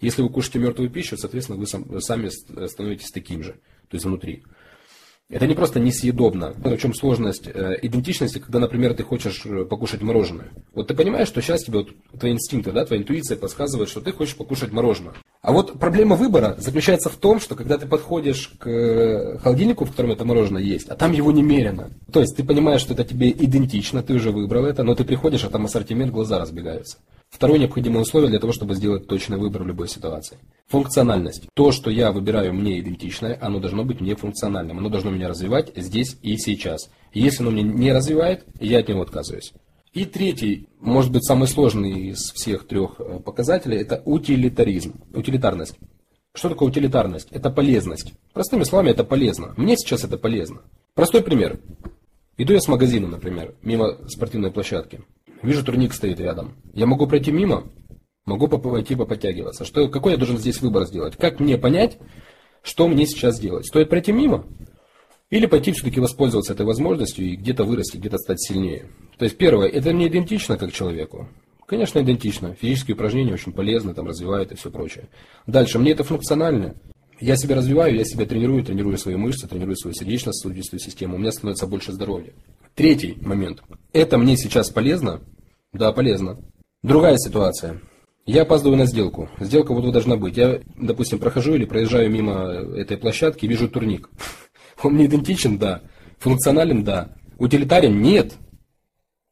Если 0.00 0.22
вы 0.22 0.28
кушаете 0.28 0.58
мертвую 0.58 0.90
пищу, 0.90 1.16
соответственно, 1.16 1.58
вы 1.58 1.66
сам, 1.66 2.00
сами 2.00 2.28
становитесь 2.66 3.10
таким 3.10 3.42
же. 3.42 3.52
То 3.88 3.96
есть 3.96 4.04
внутри. 4.04 4.44
Это 5.30 5.46
не 5.46 5.54
просто 5.54 5.80
несъедобно. 5.80 6.52
В 6.56 6.76
чем 6.76 6.92
сложность 6.92 7.46
э, 7.46 7.78
идентичности, 7.80 8.38
когда, 8.38 8.58
например, 8.58 8.92
ты 8.92 9.04
хочешь 9.04 9.46
э, 9.46 9.64
покушать 9.64 10.02
мороженое. 10.02 10.50
Вот 10.74 10.88
ты 10.88 10.94
понимаешь, 10.94 11.28
что 11.28 11.40
сейчас 11.40 11.62
тебе 11.62 11.78
вот, 11.78 11.88
твои 12.18 12.32
инстинкты, 12.32 12.72
да, 12.72 12.84
твоя 12.84 13.00
интуиция 13.00 13.38
подсказывает, 13.38 13.88
что 13.88 14.02
ты 14.02 14.12
хочешь 14.12 14.36
покушать 14.36 14.70
мороженое. 14.70 15.14
А 15.40 15.52
вот 15.52 15.78
проблема 15.78 16.16
выбора 16.16 16.56
заключается 16.58 17.08
в 17.08 17.16
том, 17.16 17.40
что 17.40 17.54
когда 17.54 17.78
ты 17.78 17.86
подходишь 17.86 18.52
к 18.58 18.68
э, 18.68 19.38
холодильнику, 19.38 19.86
в 19.86 19.90
котором 19.92 20.12
это 20.12 20.26
мороженое 20.26 20.62
есть, 20.62 20.88
а 20.88 20.94
там 20.94 21.12
его 21.12 21.32
немерено. 21.32 21.88
То 22.12 22.20
есть 22.20 22.36
ты 22.36 22.44
понимаешь, 22.44 22.82
что 22.82 22.92
это 22.92 23.04
тебе 23.04 23.30
идентично, 23.30 24.02
ты 24.02 24.14
уже 24.14 24.30
выбрал 24.30 24.66
это, 24.66 24.82
но 24.82 24.94
ты 24.94 25.04
приходишь, 25.04 25.44
а 25.44 25.50
там 25.50 25.64
ассортимент, 25.64 26.12
глаза 26.12 26.38
разбегаются. 26.38 26.98
Второе 27.34 27.58
необходимое 27.58 28.02
условие 28.02 28.30
для 28.30 28.38
того, 28.38 28.52
чтобы 28.52 28.76
сделать 28.76 29.08
точный 29.08 29.38
выбор 29.38 29.64
в 29.64 29.66
любой 29.66 29.88
ситуации. 29.88 30.38
Функциональность. 30.68 31.48
То, 31.54 31.72
что 31.72 31.90
я 31.90 32.12
выбираю 32.12 32.54
мне 32.54 32.78
идентичное, 32.78 33.36
оно 33.40 33.58
должно 33.58 33.84
быть 33.84 34.00
мне 34.00 34.14
функциональным. 34.14 34.78
Оно 34.78 34.88
должно 34.88 35.10
меня 35.10 35.26
развивать 35.28 35.72
здесь 35.74 36.16
и 36.22 36.36
сейчас. 36.36 36.88
Если 37.12 37.42
оно 37.42 37.50
меня 37.50 37.64
не 37.64 37.92
развивает, 37.92 38.44
я 38.60 38.78
от 38.78 38.88
него 38.88 39.02
отказываюсь. 39.02 39.52
И 39.92 40.04
третий, 40.04 40.68
может 40.78 41.10
быть, 41.10 41.24
самый 41.24 41.48
сложный 41.48 42.10
из 42.10 42.18
всех 42.18 42.68
трех 42.68 43.00
э, 43.00 43.18
показателей, 43.18 43.78
это 43.78 44.00
утилитаризм, 44.04 44.94
утилитарность. 45.12 45.74
Что 46.34 46.50
такое 46.50 46.68
утилитарность? 46.68 47.32
Это 47.32 47.50
полезность. 47.50 48.12
Простыми 48.32 48.62
словами, 48.62 48.90
это 48.90 49.02
полезно. 49.02 49.54
Мне 49.56 49.76
сейчас 49.76 50.04
это 50.04 50.18
полезно. 50.18 50.60
Простой 50.94 51.20
пример. 51.20 51.58
Иду 52.36 52.52
я 52.52 52.60
с 52.60 52.68
магазина, 52.68 53.08
например, 53.08 53.56
мимо 53.62 53.98
спортивной 54.08 54.52
площадки. 54.52 55.00
Вижу, 55.44 55.62
турник 55.62 55.92
стоит 55.92 56.18
рядом. 56.20 56.56
Я 56.72 56.86
могу 56.86 57.06
пройти 57.06 57.30
мимо, 57.30 57.64
могу 58.24 58.48
пойти 58.48 58.94
поподтягиваться. 58.94 59.66
Что, 59.66 59.88
какой 59.88 60.12
я 60.12 60.18
должен 60.18 60.38
здесь 60.38 60.62
выбор 60.62 60.86
сделать? 60.86 61.16
Как 61.16 61.38
мне 61.38 61.58
понять, 61.58 61.98
что 62.62 62.88
мне 62.88 63.06
сейчас 63.06 63.38
делать? 63.38 63.66
Стоит 63.66 63.90
пройти 63.90 64.10
мимо? 64.10 64.46
Или 65.28 65.44
пойти 65.44 65.72
все-таки 65.72 66.00
воспользоваться 66.00 66.54
этой 66.54 66.64
возможностью 66.64 67.26
и 67.26 67.36
где-то 67.36 67.64
вырасти, 67.64 67.98
где-то 67.98 68.16
стать 68.16 68.40
сильнее? 68.40 68.86
То 69.18 69.26
есть 69.26 69.36
первое, 69.36 69.68
это 69.68 69.92
мне 69.92 70.08
идентично 70.08 70.56
как 70.56 70.72
человеку. 70.72 71.28
Конечно, 71.66 71.98
идентично. 72.00 72.54
Физические 72.54 72.94
упражнения 72.94 73.34
очень 73.34 73.52
полезны, 73.52 73.92
там 73.92 74.06
развивают 74.06 74.50
и 74.52 74.56
все 74.56 74.70
прочее. 74.70 75.08
Дальше, 75.46 75.78
мне 75.78 75.92
это 75.92 76.04
функционально. 76.04 76.74
Я 77.20 77.36
себя 77.36 77.56
развиваю, 77.56 77.94
я 77.94 78.04
себя 78.04 78.26
тренирую, 78.26 78.64
тренирую 78.64 78.96
свои 78.96 79.16
мышцы, 79.16 79.46
тренирую 79.46 79.76
свою 79.76 79.94
сердечно-сосудистую 79.94 80.80
систему, 80.80 81.16
у 81.16 81.18
меня 81.18 81.32
становится 81.32 81.66
больше 81.66 81.92
здоровья. 81.92 82.32
Третий 82.74 83.16
момент. 83.20 83.62
Это 83.92 84.18
мне 84.18 84.36
сейчас 84.36 84.68
полезно, 84.70 85.20
да, 85.74 85.92
полезно. 85.92 86.38
Другая 86.82 87.16
ситуация. 87.16 87.80
Я 88.26 88.42
опаздываю 88.42 88.78
на 88.78 88.86
сделку. 88.86 89.28
Сделка 89.38 89.74
вот 89.74 89.90
должна 89.92 90.16
быть. 90.16 90.36
Я, 90.36 90.60
допустим, 90.76 91.18
прохожу 91.18 91.54
или 91.54 91.66
проезжаю 91.66 92.10
мимо 92.10 92.48
этой 92.76 92.96
площадки, 92.96 93.46
вижу 93.46 93.68
турник. 93.68 94.08
Он 94.82 94.94
мне 94.94 95.06
идентичен, 95.06 95.58
да. 95.58 95.82
Функционален, 96.18 96.84
да. 96.84 97.16
Утилитарен, 97.38 98.00
нет. 98.00 98.34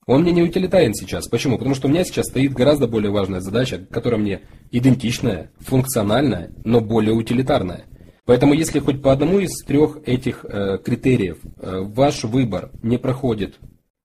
Он 0.07 0.23
мне 0.23 0.33
не 0.33 0.43
утилитарен 0.43 0.95
сейчас. 0.95 1.29
Почему? 1.29 1.57
Потому 1.57 1.75
что 1.75 1.87
у 1.87 1.91
меня 1.91 2.05
сейчас 2.05 2.27
стоит 2.27 2.53
гораздо 2.53 2.89
более 2.89 3.11
важная 3.13 3.41
задача, 3.41 3.87
которая 3.91 4.21
мне 4.21 4.43
идентичная, 4.71 5.53
функциональная, 5.61 6.51
но 6.65 6.81
более 6.81 7.15
утилитарная. 7.15 7.85
Поэтому, 8.25 8.53
если 8.53 8.79
хоть 8.81 9.01
по 9.01 9.13
одному 9.13 9.39
из 9.39 9.51
трех 9.65 9.99
этих 10.05 10.45
э, 10.45 10.79
критериев 10.85 11.39
э, 11.43 11.81
ваш 11.83 12.25
выбор 12.25 12.71
не 12.83 12.99
проходит 12.99 13.59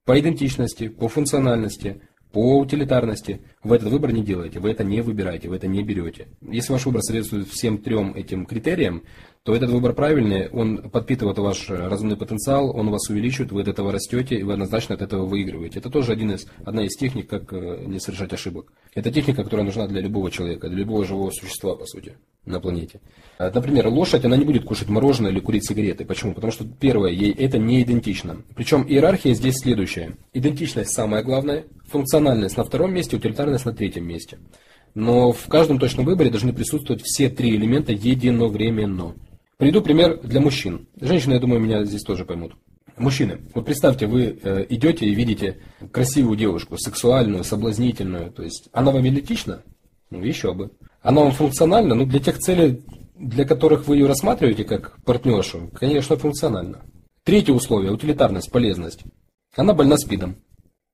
по 0.05 0.19
идентичности, 0.19 0.87
по 0.87 1.07
функциональности, 1.07 2.01
по 2.37 2.59
утилитарности 2.59 3.41
вы 3.63 3.77
этот 3.77 3.89
выбор 3.89 4.11
не 4.11 4.23
делаете, 4.23 4.59
вы 4.59 4.69
это 4.69 4.83
не 4.83 5.01
выбираете, 5.01 5.49
вы 5.49 5.55
это 5.55 5.65
не 5.65 5.81
берете. 5.81 6.27
Если 6.47 6.71
ваш 6.71 6.85
выбор 6.85 7.01
соответствует 7.01 7.47
всем 7.47 7.79
трем 7.79 8.13
этим 8.13 8.45
критериям, 8.45 9.01
то 9.47 9.55
этот 9.55 9.69
выбор 9.69 9.93
правильный, 9.93 10.49
он 10.49 10.89
подпитывает 10.89 11.37
ваш 11.37 11.69
разумный 11.69 12.17
потенциал, 12.17 12.75
он 12.75 12.91
вас 12.91 13.09
увеличивает, 13.09 13.53
вы 13.53 13.61
от 13.61 13.69
этого 13.69 13.93
растете, 13.93 14.35
и 14.35 14.43
вы 14.43 14.51
однозначно 14.51 14.95
от 14.95 15.01
этого 15.01 15.25
выигрываете. 15.25 15.79
Это 15.79 15.89
тоже 15.89 16.11
один 16.11 16.31
из, 16.31 16.47
одна 16.65 16.83
из 16.83 16.97
техник, 16.97 17.29
как 17.29 17.53
э, 17.53 17.85
не 17.87 18.01
совершать 18.01 18.33
ошибок. 18.33 18.73
Это 18.93 19.09
техника, 19.09 19.45
которая 19.45 19.65
нужна 19.65 19.87
для 19.87 20.01
любого 20.01 20.29
человека, 20.31 20.67
для 20.67 20.79
любого 20.79 21.05
живого 21.05 21.31
существа, 21.31 21.75
по 21.75 21.85
сути, 21.85 22.17
на 22.45 22.59
планете. 22.59 22.99
А, 23.37 23.49
например, 23.49 23.87
лошадь, 23.87 24.25
она 24.25 24.35
не 24.35 24.43
будет 24.43 24.65
кушать 24.65 24.89
мороженое 24.89 25.31
или 25.31 25.39
курить 25.39 25.65
сигареты. 25.65 26.03
Почему? 26.03 26.33
Потому 26.33 26.51
что, 26.51 26.65
первое, 26.65 27.11
ей 27.11 27.31
это 27.31 27.57
не 27.57 27.81
идентично. 27.81 28.41
Причем 28.53 28.85
иерархия 28.85 29.33
здесь 29.33 29.59
следующая. 29.59 30.17
Идентичность 30.33 30.91
самое 30.91 31.23
главное, 31.23 31.63
функциональность 31.85 32.57
на 32.57 32.65
втором 32.65 32.93
месте, 32.93 33.15
утилитарность 33.15 33.65
на 33.65 33.71
третьем 33.71 34.05
месте. 34.05 34.39
Но 34.93 35.31
в 35.31 35.47
каждом 35.47 35.79
точном 35.79 36.03
выборе 36.03 36.31
должны 36.31 36.51
присутствовать 36.51 37.01
все 37.01 37.29
три 37.29 37.55
элемента 37.55 37.93
единовременно. 37.93 39.15
Приведу 39.57 39.81
пример 39.81 40.19
для 40.21 40.39
мужчин. 40.39 40.87
Женщины, 41.01 41.33
я 41.33 41.39
думаю, 41.39 41.59
меня 41.59 41.83
здесь 41.83 42.03
тоже 42.03 42.25
поймут. 42.25 42.53
Мужчины, 42.95 43.39
вот 43.55 43.65
представьте, 43.65 44.05
вы 44.05 44.39
э, 44.41 44.65
идете 44.69 45.05
и 45.05 45.15
видите 45.15 45.59
красивую 45.91 46.37
девушку, 46.37 46.77
сексуальную, 46.77 47.43
соблазнительную. 47.43 48.31
То 48.31 48.43
есть 48.43 48.69
она 48.71 48.91
вам 48.91 49.07
идентична? 49.07 49.63
Ну, 50.11 50.23
еще 50.23 50.53
бы. 50.53 50.71
Она 51.01 51.21
вам 51.21 51.31
функциональна? 51.31 51.95
Ну, 51.95 52.05
для 52.05 52.19
тех 52.19 52.37
целей, 52.37 52.83
для 53.15 53.45
которых 53.45 53.87
вы 53.87 53.97
ее 53.97 54.07
рассматриваете 54.07 54.63
как 54.63 55.03
партнершу, 55.03 55.71
конечно, 55.73 56.17
функционально. 56.17 56.85
Третье 57.23 57.53
условие– 57.53 57.91
утилитарность, 57.93 58.51
полезность. 58.51 59.01
Она 59.55 59.73
больна 59.73 59.97
спидом. 59.97 60.35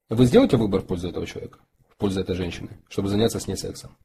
Вы 0.10 0.26
сделаете 0.26 0.58
выбор 0.58 0.82
в 0.82 0.86
пользу 0.86 1.10
этого 1.10 1.26
человека, 1.26 1.60
в 1.90 1.98
пользу 1.98 2.22
этой 2.22 2.36
женщины, 2.36 2.70
чтобы 2.90 3.10
заняться 3.10 3.40
с 3.40 3.48
ней 3.48 3.58
сексом? 3.58 3.98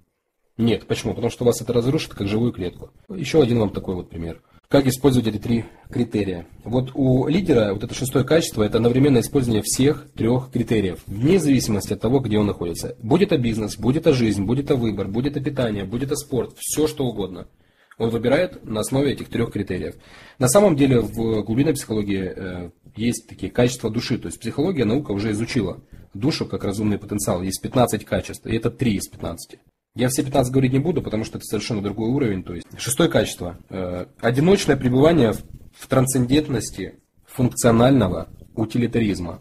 Нет. 0.58 0.86
Почему? 0.86 1.14
Потому 1.14 1.30
что 1.30 1.44
вас 1.44 1.62
это 1.62 1.72
разрушит, 1.72 2.14
как 2.14 2.28
живую 2.28 2.52
клетку. 2.52 2.90
Еще 3.08 3.40
один 3.40 3.60
вам 3.60 3.70
такой 3.70 3.94
вот 3.94 4.10
пример. 4.10 4.42
Как 4.68 4.86
использовать 4.86 5.28
эти 5.28 5.38
три 5.38 5.64
критерия? 5.88 6.46
Вот 6.62 6.90
у 6.94 7.26
лидера 7.26 7.72
вот 7.72 7.84
это 7.84 7.94
шестое 7.94 8.22
качество– 8.22 8.62
это 8.64 8.76
одновременное 8.76 9.22
использование 9.22 9.62
всех 9.62 10.12
трех 10.12 10.50
критериев, 10.50 10.98
вне 11.06 11.38
зависимости 11.38 11.94
от 11.94 12.00
того, 12.02 12.18
где 12.18 12.38
он 12.38 12.46
находится. 12.46 12.94
Будет 13.02 13.32
это 13.32 13.40
бизнес, 13.40 13.78
будет 13.78 14.02
это 14.02 14.12
жизнь, 14.12 14.44
будет 14.44 14.66
это 14.66 14.76
выбор, 14.76 15.08
будет 15.08 15.38
это 15.38 15.40
питание, 15.42 15.84
будет 15.84 16.08
это 16.08 16.16
спорт, 16.16 16.52
все 16.58 16.86
что 16.86 17.06
угодно. 17.06 17.48
Он 17.96 18.10
выбирает 18.10 18.62
на 18.62 18.80
основе 18.80 19.12
этих 19.12 19.28
трех 19.28 19.52
критериев. 19.52 19.94
На 20.38 20.48
самом 20.48 20.76
деле 20.76 21.00
в 21.00 21.42
глубинной 21.42 21.72
психологии 21.72 22.32
э, 22.36 22.70
есть 22.94 23.26
такие 23.26 23.50
качества 23.50 23.90
души. 23.90 24.18
То 24.18 24.26
есть 24.26 24.38
психология, 24.38 24.84
наука 24.84 25.12
уже 25.12 25.32
изучила 25.32 25.80
душу 26.14 26.46
как 26.46 26.64
разумный 26.64 26.98
потенциал. 26.98 27.42
Есть 27.42 27.62
15 27.62 28.04
качеств, 28.04 28.46
и 28.46 28.54
это 28.54 28.70
3 28.70 28.94
из 28.94 29.08
15. 29.08 29.58
Я 29.98 30.08
все 30.10 30.22
15 30.22 30.52
говорить 30.52 30.72
не 30.72 30.78
буду, 30.78 31.02
потому 31.02 31.24
что 31.24 31.38
это 31.38 31.44
совершенно 31.44 31.82
другой 31.82 32.10
уровень. 32.10 32.44
То 32.44 32.54
есть 32.54 32.68
шестое 32.78 33.10
качество. 33.10 33.58
Э, 33.68 34.06
одиночное 34.20 34.76
пребывание 34.76 35.32
в 35.32 35.88
трансцендентности 35.88 37.00
функционального 37.26 38.28
утилитаризма. 38.54 39.40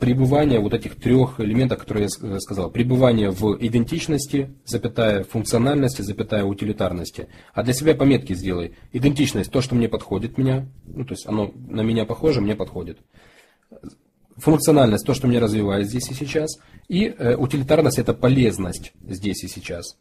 Пребывание 0.00 0.58
вот 0.58 0.74
этих 0.74 0.96
трех 0.96 1.38
элементов, 1.38 1.78
которые 1.78 2.08
я 2.20 2.40
сказал. 2.40 2.68
Пребывание 2.72 3.30
в 3.30 3.56
идентичности, 3.64 4.52
запятая 4.64 5.22
функциональности, 5.22 6.02
запятая 6.02 6.42
утилитарности. 6.42 7.28
А 7.54 7.62
для 7.62 7.72
себя 7.72 7.94
пометки 7.94 8.34
сделай. 8.34 8.74
Идентичность, 8.90 9.52
то, 9.52 9.60
что 9.60 9.76
мне 9.76 9.88
подходит 9.88 10.36
меня, 10.36 10.66
ну, 10.84 11.04
то 11.04 11.14
есть 11.14 11.28
оно 11.28 11.52
на 11.54 11.82
меня 11.82 12.06
похоже, 12.06 12.40
мне 12.40 12.56
подходит 12.56 12.98
функциональность, 14.36 15.06
то, 15.06 15.14
что 15.14 15.26
меня 15.26 15.40
развивает 15.40 15.86
здесь 15.86 16.10
и 16.10 16.14
сейчас, 16.14 16.58
и 16.88 17.06
э, 17.06 17.36
утилитарность– 17.36 17.98
это 18.00 18.14
полезность 18.14 18.92
здесь 19.02 19.44
и 19.44 19.48
сейчас. 19.48 19.96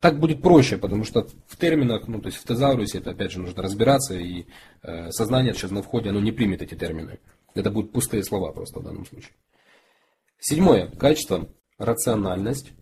Так 0.00 0.18
будет 0.18 0.42
проще, 0.42 0.78
потому 0.78 1.04
что 1.04 1.28
в 1.46 1.56
терминах, 1.56 2.08
ну 2.08 2.20
то 2.20 2.26
есть 2.26 2.38
в 2.38 2.44
тезаурусе 2.44 2.98
это 2.98 3.10
опять 3.10 3.30
же 3.30 3.38
нужно 3.38 3.62
разбираться, 3.62 4.14
и 4.14 4.46
э, 4.82 5.10
сознание 5.10 5.54
сейчас 5.54 5.70
на 5.70 5.82
входе, 5.82 6.10
оно 6.10 6.20
не 6.20 6.32
примет 6.32 6.60
эти 6.60 6.74
термины. 6.74 7.20
Это 7.54 7.70
будут 7.70 7.92
пустые 7.92 8.24
слова 8.24 8.52
просто 8.52 8.80
в 8.80 8.84
данном 8.84 9.06
случае. 9.06 9.32
Седьмое. 10.40 10.88
Качество– 10.88 11.48
рациональность, 11.78 12.72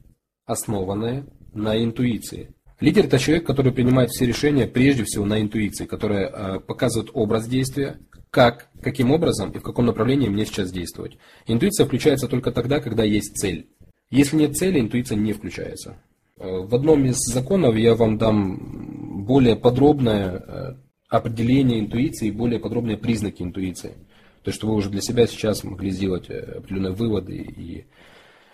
основанная 0.47 1.27
на 1.53 1.83
интуиции. 1.83 2.55
Лидер– 2.81 3.05
это 3.07 3.19
человек, 3.19 3.47
который 3.47 3.73
принимает 3.73 4.09
все 4.09 4.25
решения 4.25 4.67
прежде 4.67 5.05
всего 5.05 5.27
на 5.27 5.43
интуиции, 5.43 5.85
которая 5.85 6.29
э, 6.29 6.61
показывает 6.61 7.11
образ 7.13 7.47
действия, 7.47 7.99
как, 8.31 8.69
каким 8.81 9.11
образом 9.11 9.51
и 9.51 9.59
в 9.59 9.63
каком 9.63 9.87
направлении 9.87 10.29
мне 10.29 10.47
сейчас 10.47 10.71
действовать. 10.71 11.19
Интуиция 11.47 11.87
включается 11.87 12.29
только 12.29 12.53
тогда, 12.53 12.81
когда 12.81 13.05
есть 13.05 13.37
цель. 13.37 13.69
Если 14.11 14.37
нет 14.37 14.57
цели, 14.57 14.81
интуиция 14.81 15.17
не 15.17 15.33
включается. 15.33 15.99
Э, 16.39 16.61
в 16.61 16.75
одном 16.75 17.05
из 17.05 17.19
законов 17.19 17.77
я 17.77 17.95
вам 17.95 18.19
дам 18.19 19.25
более 19.25 19.57
подробное 19.57 20.43
э, 20.47 20.75
определение 21.09 21.81
интуиции 21.81 22.29
и 22.29 22.33
более 22.33 22.61
подробные 22.61 22.97
признаки 22.97 23.43
интуиции. 23.43 23.95
То 24.43 24.49
есть, 24.49 24.57
чтобы 24.59 24.73
вы 24.73 24.79
уже 24.79 24.91
для 24.91 25.03
себя 25.03 25.27
сейчас 25.27 25.65
могли 25.65 25.91
сделать 25.91 26.31
э, 26.31 26.59
определенные 26.59 26.93
выводы 26.93 27.37
и 27.37 27.85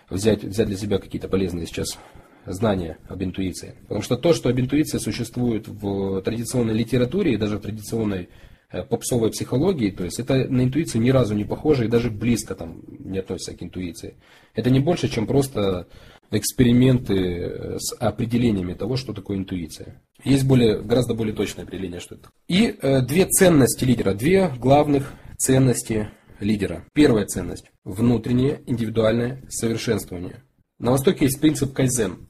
взять, 0.09 0.43
взять 0.43 0.67
для 0.67 0.77
себя 0.77 0.97
какие-то 0.97 1.29
полезные 1.29 1.65
сейчас 1.65 1.97
знания 2.45 2.97
об 3.07 3.23
интуиции. 3.23 3.75
Потому 3.83 4.01
что 4.01 4.17
то, 4.17 4.33
что 4.33 4.49
об 4.49 4.59
интуиции 4.59 4.97
существует 4.97 5.67
в 5.67 6.21
традиционной 6.21 6.73
литературе 6.73 7.33
и 7.33 7.37
даже 7.37 7.57
в 7.57 7.61
традиционной 7.61 8.29
попсовой 8.89 9.31
психологии, 9.31 9.91
то 9.91 10.03
есть 10.03 10.19
это 10.19 10.47
на 10.49 10.63
интуицию 10.63 11.01
ни 11.01 11.09
разу 11.09 11.33
не 11.33 11.45
похоже 11.45 11.85
и 11.85 11.89
даже 11.89 12.11
близко 12.11 12.53
там 12.53 12.81
не 12.87 13.19
относится 13.19 13.53
к 13.53 13.63
интуиции. 13.63 14.15
Это 14.53 14.69
не 14.69 14.79
больше, 14.79 15.07
чем 15.07 15.25
просто 15.25 15.87
эксперименты 16.31 17.15
э, 17.15 17.79
с 17.79 17.95
определениями 17.97 18.73
того, 18.73 18.97
что 18.97 19.13
такое 19.13 19.37
интуиция. 19.37 20.01
Есть 20.23 20.45
более, 20.45 20.81
гораздо 20.81 21.13
более 21.13 21.33
точное 21.33 21.63
определение, 21.63 21.99
что 21.99 22.15
это. 22.15 22.29
И 22.47 22.75
э, 22.81 23.01
две 23.01 23.25
ценности 23.25 23.85
лидера, 23.85 24.13
две 24.13 24.49
главных 24.49 25.13
ценности 25.37 26.09
лидера. 26.39 26.85
Первая 26.93 27.25
ценность– 27.25 27.71
внутреннее 27.85 28.61
индивидуальное 28.65 29.43
совершенствование. 29.49 30.43
На 30.79 30.91
Востоке 30.91 31.25
есть 31.25 31.39
принцип 31.39 31.73
кайзен. 31.73 32.27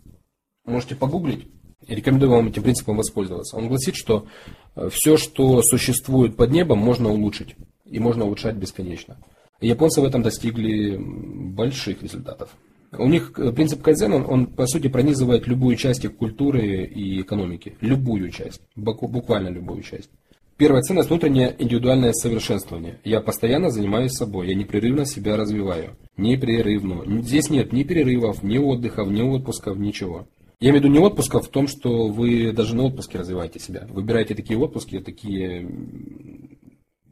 Можете 0.65 0.95
погуглить. 0.95 1.47
Рекомендую 1.87 2.31
вам 2.31 2.47
этим 2.47 2.63
принципом 2.63 2.97
воспользоваться. 2.97 3.57
Он 3.57 3.67
гласит, 3.67 3.95
что 3.95 4.27
э, 4.75 4.89
все, 4.91 5.17
что 5.17 5.61
существует 5.61 6.35
под 6.35 6.51
небом, 6.51 6.79
можно 6.79 7.09
улучшить. 7.09 7.55
И 7.85 7.99
можно 7.99 8.25
улучшать 8.25 8.55
бесконечно. 8.55 9.17
Японцы 9.61 10.01
в 10.01 10.05
этом 10.05 10.21
достигли 10.21 10.97
больших 10.97 12.03
результатов. 12.03 12.49
У 12.91 13.07
них 13.07 13.33
э, 13.37 13.51
принцип 13.51 13.81
кайдзен, 13.81 14.13
он, 14.13 14.25
он 14.27 14.45
по 14.47 14.67
сути 14.67 14.87
пронизывает 14.87 15.47
любую 15.47 15.75
часть 15.75 16.05
их 16.05 16.15
культуры 16.15 16.85
и 16.85 17.21
экономики. 17.21 17.75
Любую 17.81 18.29
часть. 18.31 18.61
Буквально 18.75 19.49
любую 19.49 19.83
часть. 19.83 20.09
Первая 20.57 20.81
ценность– 20.81 21.09
внутреннее 21.09 21.55
индивидуальное 21.59 22.13
совершенствование. 22.13 22.99
Я 23.03 23.21
постоянно 23.21 23.69
занимаюсь 23.69 24.13
собой, 24.13 24.47
я 24.47 24.55
непрерывно 24.55 25.05
себя 25.05 25.37
развиваю. 25.37 25.91
Непрерывно. 26.17 27.21
Здесь 27.21 27.51
нет 27.51 27.73
ни 27.73 27.83
перерывов, 27.83 28.41
ни 28.41 28.57
отдыхов, 28.57 29.07
ни 29.07 29.21
отпусков, 29.21 29.77
ничего. 29.77 30.27
Я 30.59 30.69
имею 30.69 30.81
в 30.81 30.85
виду 30.85 30.93
не 30.93 31.05
отпусков 31.05 31.45
в 31.45 31.49
том, 31.49 31.67
что 31.67 32.07
вы 32.07 32.51
даже 32.51 32.75
на 32.75 32.83
отпуске 32.83 33.19
развиваете 33.19 33.59
себя. 33.59 33.85
Выбираете 33.89 34.33
такие 34.33 34.57
отпуски, 34.57 34.99
такие, 34.99 35.69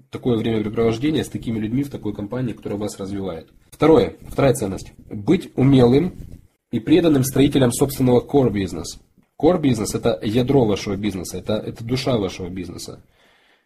такое 0.09 0.37
времяпрепровождение 0.37 1.23
с 1.23 1.29
такими 1.29 1.59
людьми 1.59 1.83
в 1.83 1.91
такой 1.91 2.15
компании, 2.15 2.53
которая 2.53 2.79
вас 2.79 2.97
развивает. 2.99 3.49
Второе, 3.69 4.15
вторая 4.27 4.55
ценность. 4.55 4.93
Быть 5.09 5.51
умелым 5.55 6.15
и 6.71 6.79
преданным 6.79 7.23
строителем 7.23 7.71
собственного 7.71 8.19
core 8.19 8.51
бизнес. 8.51 8.99
Core 9.39 9.61
бизнес 9.61 9.93
это 9.93 10.19
ядро 10.23 10.65
вашего 10.65 10.95
бизнеса, 10.95 11.37
это, 11.37 11.53
это 11.53 11.83
душа 11.83 12.17
вашего 12.17 12.49
бизнеса. 12.49 13.03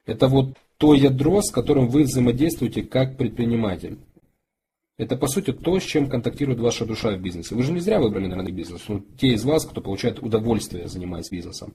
Это 0.05 0.27
вот 0.27 0.57
то 0.77 0.93
ядро, 0.93 1.41
с 1.41 1.51
которым 1.51 1.87
вы 1.87 2.03
взаимодействуете 2.03 2.83
как 2.83 3.15
предприниматель. 3.15 3.97
Это, 4.99 5.15
по 5.15 5.27
сути, 5.27 5.53
то, 5.53 5.79
с 5.79 5.83
чем 5.83 6.09
контактирует 6.09 6.59
ваша 6.59 6.85
душа 6.85 7.11
в 7.11 7.21
бизнесе. 7.21 7.55
Вы 7.55 7.63
же 7.63 7.71
не 7.71 7.79
зря 7.79 8.01
выбрали, 8.01 8.27
наверное, 8.27 8.51
бизнес. 8.51 8.83
Ну, 8.89 9.01
те 9.17 9.29
из 9.29 9.45
вас, 9.45 9.65
кто 9.65 9.79
получает 9.79 10.19
удовольствие, 10.19 10.89
занимаясь 10.89 11.31
бизнесом 11.31 11.73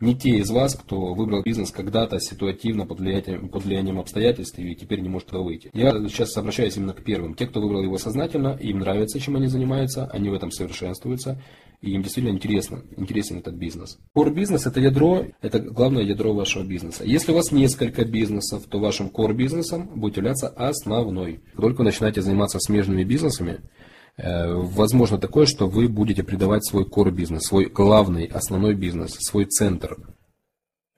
не 0.00 0.14
те 0.14 0.38
из 0.38 0.50
вас, 0.50 0.74
кто 0.74 1.14
выбрал 1.14 1.42
бизнес 1.42 1.70
когда-то 1.70 2.20
ситуативно 2.20 2.86
под 2.86 3.00
влиянием, 3.00 3.48
под 3.48 3.64
влиянием 3.64 3.98
обстоятельств 3.98 4.58
и 4.58 4.74
теперь 4.74 5.00
не 5.00 5.08
может 5.08 5.28
туда 5.28 5.40
выйти. 5.40 5.70
Я 5.72 5.92
сейчас 6.08 6.36
обращаюсь 6.36 6.76
именно 6.76 6.92
к 6.92 7.02
первым. 7.02 7.34
Те, 7.34 7.46
кто 7.46 7.60
выбрал 7.60 7.82
его 7.82 7.96
сознательно, 7.96 8.58
им 8.60 8.80
нравится, 8.80 9.18
чем 9.18 9.36
они 9.36 9.46
занимаются, 9.46 10.06
они 10.06 10.28
в 10.28 10.34
этом 10.34 10.50
совершенствуются, 10.50 11.42
и 11.80 11.92
им 11.92 12.02
действительно 12.02 12.34
интересно, 12.34 12.82
интересен 12.96 13.38
этот 13.38 13.54
бизнес. 13.54 13.98
Core 14.14 14.32
бизнес 14.32 14.66
это 14.66 14.80
ядро, 14.80 15.26
это 15.40 15.60
главное 15.60 16.02
ядро 16.02 16.34
вашего 16.34 16.62
бизнеса. 16.62 17.04
Если 17.04 17.32
у 17.32 17.34
вас 17.34 17.50
несколько 17.50 18.04
бизнесов, 18.04 18.64
то 18.68 18.78
вашим 18.78 19.08
core 19.08 19.34
бизнесом 19.34 19.88
будет 19.94 20.18
являться 20.18 20.48
основной. 20.48 21.40
Только 21.56 21.78
вы 21.78 21.84
начинаете 21.84 22.20
заниматься 22.20 22.58
смежными 22.60 23.04
бизнесами, 23.04 23.60
возможно 24.18 25.18
такое, 25.18 25.46
что 25.46 25.68
вы 25.68 25.88
будете 25.88 26.22
придавать 26.22 26.66
свой 26.66 26.84
core 26.84 27.10
бизнес, 27.10 27.44
свой 27.44 27.66
главный, 27.66 28.24
основной 28.24 28.74
бизнес, 28.74 29.16
свой 29.20 29.44
центр. 29.44 29.96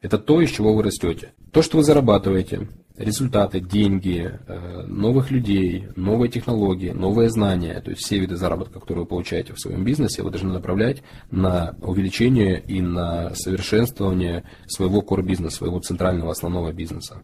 Это 0.01 0.19
то, 0.19 0.41
из 0.41 0.51
чего 0.51 0.75
вы 0.75 0.83
растете. 0.85 1.33
То, 1.53 1.63
что 1.63 1.79
вы 1.79 1.83
зарабатываете, 1.83 2.69
результаты, 2.99 3.61
деньги, 3.61 4.31
э, 4.47 4.83
новых 4.87 5.31
людей, 5.31 5.89
новые 5.97 6.31
технологии, 6.31 6.91
новые 6.91 7.31
знания, 7.31 7.81
то 7.81 7.91
есть 7.91 8.03
все 8.05 8.19
виды 8.19 8.37
заработка, 8.37 8.81
которые 8.81 9.05
вы 9.05 9.09
получаете 9.09 9.55
в 9.55 9.61
своем 9.61 9.85
бизнесе, 9.85 10.23
вы 10.23 10.31
должны 10.31 10.53
направлять 10.53 11.03
на 11.31 11.77
увеличение 11.81 12.61
и 12.61 12.81
на 12.81 13.35
совершенствование 13.35 14.45
своего 14.67 15.01
core 15.01 15.23
бизнеса, 15.23 15.59
своего 15.59 15.79
центрального 15.79 16.33
основного 16.33 16.73
бизнеса. 16.73 17.23